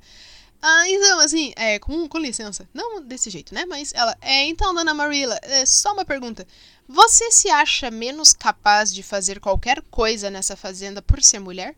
Ah, 0.70 0.90
então, 0.90 1.20
assim, 1.22 1.54
é, 1.56 1.80
com, 1.80 2.10
com 2.10 2.18
licença. 2.18 2.68
Não 2.74 3.02
desse 3.02 3.30
jeito, 3.30 3.54
né? 3.54 3.64
Mas 3.66 3.94
ela. 3.94 4.18
É, 4.20 4.44
então, 4.48 4.74
dona 4.74 4.94
Marilla, 4.94 5.40
é 5.42 5.66
só 5.66 5.94
uma 5.94 6.04
pergunta. 6.04 6.46
Você 6.90 7.32
se 7.32 7.50
acha 7.50 7.90
menos 7.90 8.34
capaz 8.34 8.94
de 8.94 9.02
fazer 9.02 9.40
qualquer 9.40 9.82
coisa 9.90 10.30
nessa 10.30 10.58
fazenda 10.58 11.02
por 11.02 11.24
ser 11.24 11.40
mulher? 11.40 11.74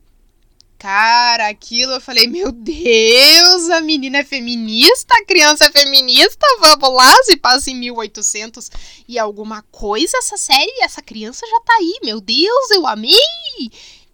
Cara, 0.80 1.50
aquilo 1.50 1.92
eu 1.92 2.02
falei, 2.02 2.26
meu 2.26 2.52
Deus, 2.52 3.70
a 3.70 3.80
menina 3.80 4.20
é 4.20 4.24
feminista, 4.24 5.14
a 5.14 5.26
criança 5.26 5.66
é 5.66 5.72
feminista, 5.72 6.48
vamos 6.60 6.92
lá, 6.92 7.14
se 7.26 7.36
passa 7.36 7.70
em 7.70 7.76
1800 7.76 8.72
e 9.08 9.20
alguma 9.20 9.62
coisa 9.64 10.18
essa 10.18 10.38
série, 10.38 10.82
essa 10.82 11.02
criança 11.02 11.46
já 11.46 11.60
tá 11.60 11.74
aí, 11.74 12.00
meu 12.02 12.22
Deus, 12.22 12.72
eu 12.72 12.88
amei, 12.88 13.12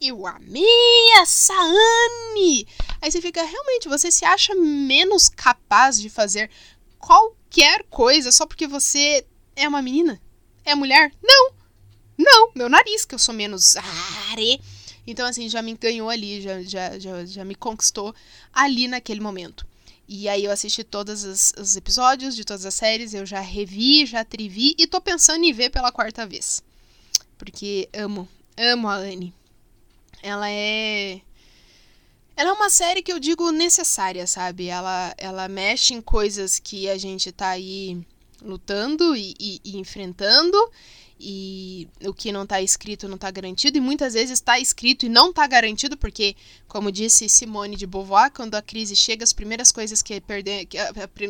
eu 0.08 0.26
amei 0.26 1.12
essa 1.22 1.54
Anne. 1.54 2.68
Aí 3.02 3.12
você 3.12 3.22
fica, 3.22 3.44
realmente, 3.44 3.88
você 3.88 4.12
se 4.12 4.26
acha 4.26 4.54
menos 4.56 5.30
capaz 5.30 6.00
de 6.00 6.10
fazer 6.10 6.50
qualquer 7.00 7.84
coisa 7.90 8.32
só 8.32 8.46
porque 8.46 8.68
você 8.68 9.26
é 9.56 9.68
uma 9.68 9.82
menina? 9.82 10.22
É 10.64 10.74
mulher? 10.76 11.12
Não, 11.24 11.52
não, 12.18 12.52
meu 12.56 12.70
nariz, 12.70 13.06
que 13.06 13.16
eu 13.16 13.20
sou 13.20 13.34
menos... 13.34 13.76
Are 13.76 14.62
então, 15.08 15.28
assim, 15.28 15.48
já 15.48 15.62
me 15.62 15.76
ganhou 15.76 16.10
ali, 16.10 16.42
já, 16.42 16.62
já, 16.64 17.00
já, 17.00 17.26
já 17.26 17.46
me 17.46 17.56
conquistou 17.56 18.14
ali 18.52 18.88
naquele 18.88 19.22
momento. 19.22 19.66
E 20.08 20.28
aí 20.28 20.46
eu 20.46 20.52
assisti 20.52 20.84
todos 20.84 21.24
os, 21.24 21.54
os, 21.58 21.76
episódios 21.76 22.36
de 22.36 22.44
todas 22.44 22.66
as 22.66 22.74
séries, 22.74 23.14
eu 23.14 23.26
já 23.26 23.40
revi, 23.40 24.06
já 24.06 24.24
trivi 24.24 24.76
e 24.78 24.88
tô 24.88 25.02
pensando 25.02 25.44
em 25.44 25.54
ver 25.54 25.70
pela 25.70 25.92
quarta 25.92 26.26
vez. 26.26 26.64
Porque 27.38 27.90
amo, 27.94 28.28
amo 28.58 28.88
a 28.88 28.96
Anne. 28.96 29.34
Ela 30.26 30.50
é. 30.50 31.22
Ela 32.36 32.50
é 32.50 32.54
uma 32.54 32.70
série 32.72 33.04
que 33.04 33.14
eu 33.14 33.20
digo 33.20 33.52
necessária, 33.52 34.26
sabe? 34.26 34.68
Ela, 34.68 35.14
ela 35.20 35.48
mexe 35.48 35.94
em 35.94 36.02
coisas 36.02 36.58
que 36.58 36.90
a 36.90 36.98
gente 36.98 37.32
tá 37.32 37.50
aí 37.50 38.04
lutando 38.42 39.16
e, 39.16 39.36
e, 39.40 39.62
e 39.64 39.78
enfrentando 39.78 40.58
e 41.20 41.88
o 42.04 42.14
que 42.14 42.32
não 42.32 42.44
está 42.44 42.62
escrito 42.62 43.08
não 43.08 43.16
está 43.16 43.32
garantido, 43.32 43.78
e 43.78 43.82
muitas 43.82 44.14
vezes 44.14 44.32
está 44.32 44.60
escrito 44.60 45.06
e 45.06 45.10
não 45.10 45.30
está 45.30 45.48
garantido, 45.48 45.96
porque, 45.96 46.36
como 46.68 46.92
disse 46.92 47.30
Simone 47.30 47.76
de 47.76 47.88
Beauvoir, 47.88 48.32
quando 48.32 48.56
a 48.56 48.62
crise 48.62 48.96
chega, 48.96 49.24
as 49.24 49.32
primeiras 49.32 49.72
coisas 49.72 50.02
que 50.02 50.20
perdem, 50.20 50.68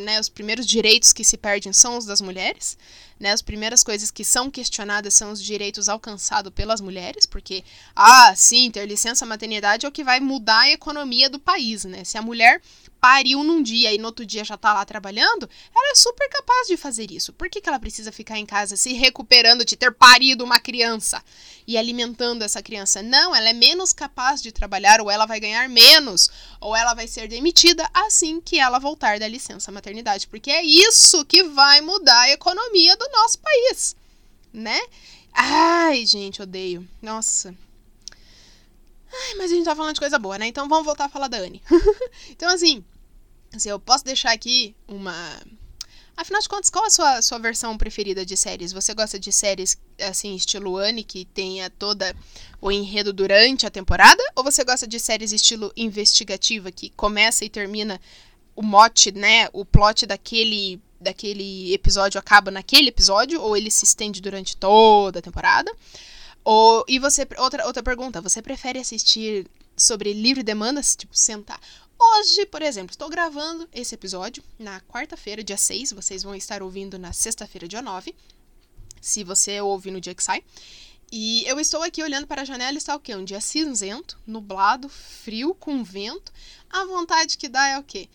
né, 0.04 0.20
os 0.20 0.30
primeiros 0.30 0.66
direitos 0.66 1.14
que 1.14 1.24
se 1.24 1.38
perdem 1.38 1.72
são 1.72 1.98
os 1.98 2.06
das 2.06 2.20
mulheres, 2.20 2.78
né, 3.20 3.32
as 3.32 3.42
primeiras 3.42 3.84
coisas 3.84 4.10
que 4.10 4.24
são 4.24 4.50
questionadas 4.50 5.14
são 5.14 5.32
os 5.32 5.42
direitos 5.42 5.88
alcançados 5.88 6.52
pelas 6.52 6.82
mulheres, 6.82 7.26
porque, 7.26 7.64
ah, 7.96 8.34
sim, 8.36 8.72
ter 8.72 8.86
licença 8.88 9.26
maternidade 9.26 9.86
é 9.86 9.90
o 9.90 9.92
que 9.92 10.04
vai 10.04 10.20
mudar 10.20 10.62
a 10.62 10.72
economia 10.72 11.30
do 11.30 11.40
país, 11.40 11.86
né, 11.86 12.04
se 12.04 12.18
a 12.18 12.22
mulher 12.22 12.60
pariu 13.06 13.44
num 13.44 13.62
dia 13.62 13.94
e 13.94 14.00
no 14.00 14.08
outro 14.08 14.26
dia 14.26 14.44
já 14.44 14.58
tá 14.58 14.74
lá 14.74 14.84
trabalhando, 14.84 15.48
ela 15.76 15.92
é 15.92 15.96
super 15.96 16.28
capaz 16.28 16.68
de 16.68 16.76
fazer 16.76 17.12
isso. 17.12 17.32
Por 17.34 17.48
que, 17.50 17.62
que 17.62 17.70
ela 17.70 17.80
precisa 17.80 18.12
ficar 18.12 18.40
em 18.40 18.48
casa 18.48 18.76
se 18.76 18.94
recuperando 18.94 19.64
de 19.64 19.75
ter 19.76 19.94
parido 19.94 20.44
uma 20.44 20.60
criança 20.60 21.24
e 21.68 21.78
alimentando 21.78 22.44
essa 22.44 22.62
criança? 22.62 23.02
Não, 23.02 23.36
ela 23.36 23.50
é 23.50 23.54
menos 23.54 23.92
capaz 23.94 24.42
de 24.42 24.52
trabalhar, 24.52 25.02
ou 25.02 25.10
ela 25.10 25.26
vai 25.26 25.40
ganhar 25.40 25.68
menos, 25.70 26.30
ou 26.60 26.76
ela 26.76 26.94
vai 26.94 27.08
ser 27.08 27.28
demitida 27.28 27.90
assim 27.94 28.40
que 28.40 28.60
ela 28.60 28.80
voltar 28.80 29.20
da 29.20 29.28
licença 29.28 29.72
maternidade. 29.72 30.28
Porque 30.28 30.52
é 30.52 30.64
isso 30.64 31.26
que 31.26 31.44
vai 31.44 31.82
mudar 31.82 32.22
a 32.22 32.32
economia 32.32 32.96
do 32.96 33.10
nosso 33.10 33.40
país, 33.40 33.96
né? 34.54 34.80
Ai, 35.34 36.06
gente, 36.06 36.42
odeio. 36.42 36.88
Nossa, 37.02 37.54
Ai, 39.18 39.36
mas 39.36 39.50
a 39.50 39.56
gente 39.56 39.64
tá 39.64 39.76
falando 39.76 39.94
de 39.94 40.00
coisa 40.02 40.20
boa, 40.20 40.38
né? 40.38 40.48
Então 40.48 40.68
vamos 40.68 40.86
voltar 40.86 41.06
a 41.06 41.10
falar 41.10 41.30
da 41.30 41.38
Anne. 41.38 41.62
então, 42.30 42.50
assim, 42.50 42.84
Assim, 43.56 43.70
eu 43.70 43.80
posso 43.80 44.04
deixar 44.04 44.32
aqui 44.32 44.76
uma. 44.88 45.42
Afinal 46.18 46.42
de 46.42 46.48
contas, 46.48 46.70
qual 46.70 46.86
a 46.86 46.90
sua, 46.90 47.22
sua 47.22 47.38
versão 47.38 47.78
preferida 47.78 48.26
de 48.26 48.38
séries? 48.38 48.72
Você 48.72 48.94
gosta 48.94 49.20
de 49.20 49.32
séries, 49.34 49.78
assim, 50.00 50.34
estilo 50.34 50.78
Anne, 50.78 51.04
que 51.04 51.26
tenha 51.26 51.70
toda 51.70 52.16
o 52.62 52.72
enredo 52.72 53.12
durante 53.12 53.66
a 53.66 53.70
temporada? 53.70 54.24
Ou 54.34 54.44
você 54.44 54.64
gosta 54.64 54.88
de 54.88 54.98
séries 54.98 55.34
estilo 55.34 55.74
investigativa, 55.76 56.72
que 56.72 56.90
começa 56.92 57.44
e 57.44 57.50
termina 57.50 58.00
o 58.56 58.62
mote, 58.62 59.12
né? 59.12 59.50
O 59.52 59.66
plot 59.66 60.06
daquele, 60.06 60.80
daquele 61.02 61.74
episódio 61.74 62.18
acaba 62.18 62.50
naquele 62.50 62.88
episódio? 62.88 63.42
Ou 63.42 63.58
ele 63.58 63.70
se 63.70 63.84
estende 63.84 64.22
durante 64.22 64.56
toda 64.56 65.20
a 65.20 65.22
temporada? 65.22 65.70
Ou, 66.46 66.86
e 66.88 66.98
você, 66.98 67.28
outra, 67.38 67.66
outra 67.66 67.84
pergunta, 67.84 68.22
você 68.22 68.42
prefere 68.42 68.80
assistir 68.80 69.48
sobre 69.76 70.14
livre 70.14 70.44
demandas, 70.44 70.96
tipo, 70.96 71.18
sentar. 71.18 71.60
Hoje, 71.98 72.46
por 72.46 72.62
exemplo, 72.62 72.92
estou 72.92 73.10
gravando 73.10 73.68
esse 73.74 73.96
episódio 73.96 74.44
na 74.60 74.82
quarta-feira, 74.82 75.44
dia 75.44 75.58
6. 75.58 75.94
Vocês 75.94 76.24
vão 76.24 76.36
estar 76.36 76.62
ouvindo 76.62 77.00
na 77.00 77.14
sexta-feira, 77.14 77.68
dia 77.68 77.82
9. 77.82 78.14
Se 79.02 79.24
você 79.24 79.62
ouve 79.62 79.92
no 79.92 80.02
dia 80.02 80.14
que 80.14 80.24
sai. 80.24 80.44
E 81.12 81.44
eu 81.46 81.60
estou 81.60 81.84
aqui 81.84 82.04
olhando 82.04 82.28
para 82.28 82.42
a 82.42 82.46
janela 82.46 82.74
e 82.74 82.78
está 82.78 82.96
o 82.96 83.00
quê? 83.00 83.16
Um 83.16 83.24
dia 83.24 83.40
cinzento, 83.40 84.20
nublado, 84.26 84.90
frio, 84.90 85.54
com 85.56 85.84
vento. 85.84 86.34
A 86.70 86.84
vontade 86.86 87.38
que 87.38 87.48
dá 87.48 87.68
é 87.68 87.78
o 87.78 87.84
quê? 87.84 88.10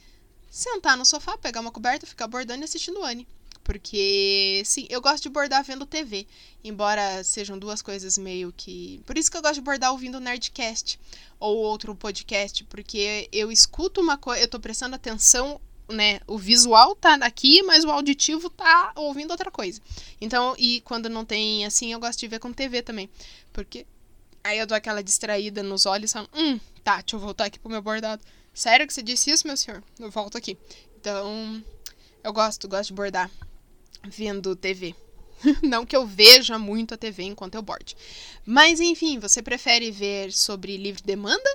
Sentar 0.50 0.96
no 0.96 1.06
sofá, 1.06 1.38
pegar 1.38 1.60
uma 1.60 1.70
coberta, 1.70 2.06
ficar 2.06 2.26
bordando 2.26 2.62
e 2.62 2.64
assistindo 2.64 3.02
Anne. 3.02 3.26
Porque, 3.70 4.64
sim, 4.64 4.84
eu 4.90 5.00
gosto 5.00 5.22
de 5.22 5.28
bordar 5.28 5.62
vendo 5.62 5.86
TV. 5.86 6.26
Embora 6.64 7.22
sejam 7.22 7.56
duas 7.56 7.80
coisas 7.80 8.18
meio 8.18 8.52
que. 8.56 9.00
Por 9.06 9.16
isso 9.16 9.30
que 9.30 9.36
eu 9.36 9.40
gosto 9.40 9.54
de 9.54 9.60
bordar 9.60 9.92
ouvindo 9.92 10.18
Nerdcast 10.18 10.98
ou 11.38 11.56
outro 11.56 11.94
podcast. 11.94 12.64
Porque 12.64 13.28
eu 13.30 13.52
escuto 13.52 14.00
uma 14.00 14.18
coisa, 14.18 14.42
eu 14.42 14.48
tô 14.48 14.58
prestando 14.58 14.96
atenção, 14.96 15.60
né? 15.88 16.18
O 16.26 16.36
visual 16.36 16.96
tá 16.96 17.14
aqui, 17.22 17.62
mas 17.62 17.84
o 17.84 17.92
auditivo 17.92 18.50
tá 18.50 18.90
ouvindo 18.96 19.30
outra 19.30 19.52
coisa. 19.52 19.80
Então, 20.20 20.56
e 20.58 20.80
quando 20.80 21.08
não 21.08 21.24
tem 21.24 21.64
assim, 21.64 21.92
eu 21.92 22.00
gosto 22.00 22.18
de 22.18 22.26
ver 22.26 22.40
com 22.40 22.52
TV 22.52 22.82
também. 22.82 23.08
Porque 23.52 23.86
aí 24.42 24.58
eu 24.58 24.66
dou 24.66 24.76
aquela 24.76 25.00
distraída 25.00 25.62
nos 25.62 25.86
olhos 25.86 26.10
e 26.10 26.14
falo, 26.14 26.28
hum, 26.34 26.58
tá, 26.82 26.96
deixa 26.96 27.14
eu 27.14 27.20
voltar 27.20 27.44
aqui 27.44 27.60
pro 27.60 27.70
meu 27.70 27.80
bordado. 27.80 28.20
Sério 28.52 28.84
que 28.84 28.92
você 28.92 29.00
disse 29.00 29.30
isso, 29.30 29.46
meu 29.46 29.56
senhor? 29.56 29.80
Eu 29.96 30.10
volto 30.10 30.36
aqui. 30.36 30.58
Então, 31.00 31.62
eu 32.24 32.32
gosto, 32.32 32.66
gosto 32.66 32.88
de 32.88 32.94
bordar 32.94 33.30
vendo 34.08 34.56
TV. 34.56 34.94
Não 35.62 35.86
que 35.86 35.96
eu 35.96 36.06
veja 36.06 36.58
muito 36.58 36.94
a 36.94 36.96
TV 36.96 37.24
enquanto 37.24 37.54
eu 37.54 37.62
borde. 37.62 37.96
Mas 38.44 38.80
enfim, 38.80 39.18
você 39.18 39.42
prefere 39.42 39.90
ver 39.90 40.32
sobre 40.32 40.76
livre 40.76 41.02
demanda 41.02 41.50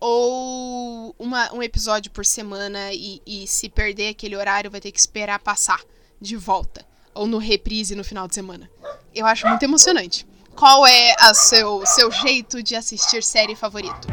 ou 0.00 1.14
uma, 1.18 1.52
um 1.54 1.62
episódio 1.62 2.10
por 2.10 2.26
semana 2.26 2.92
e, 2.92 3.22
e 3.26 3.46
se 3.46 3.68
perder 3.68 4.08
aquele 4.08 4.36
horário 4.36 4.70
vai 4.70 4.80
ter 4.80 4.90
que 4.90 4.98
esperar 4.98 5.38
passar 5.38 5.80
de 6.20 6.36
volta? 6.36 6.84
Ou 7.14 7.26
no 7.26 7.38
reprise 7.38 7.94
no 7.94 8.02
final 8.02 8.26
de 8.26 8.34
semana? 8.34 8.70
Eu 9.14 9.26
acho 9.26 9.46
muito 9.46 9.62
emocionante. 9.62 10.26
Qual 10.54 10.86
é 10.86 11.14
o 11.30 11.34
seu, 11.34 11.86
seu 11.86 12.10
jeito 12.10 12.62
de 12.62 12.74
assistir 12.74 13.22
série 13.22 13.54
favorito? 13.54 14.08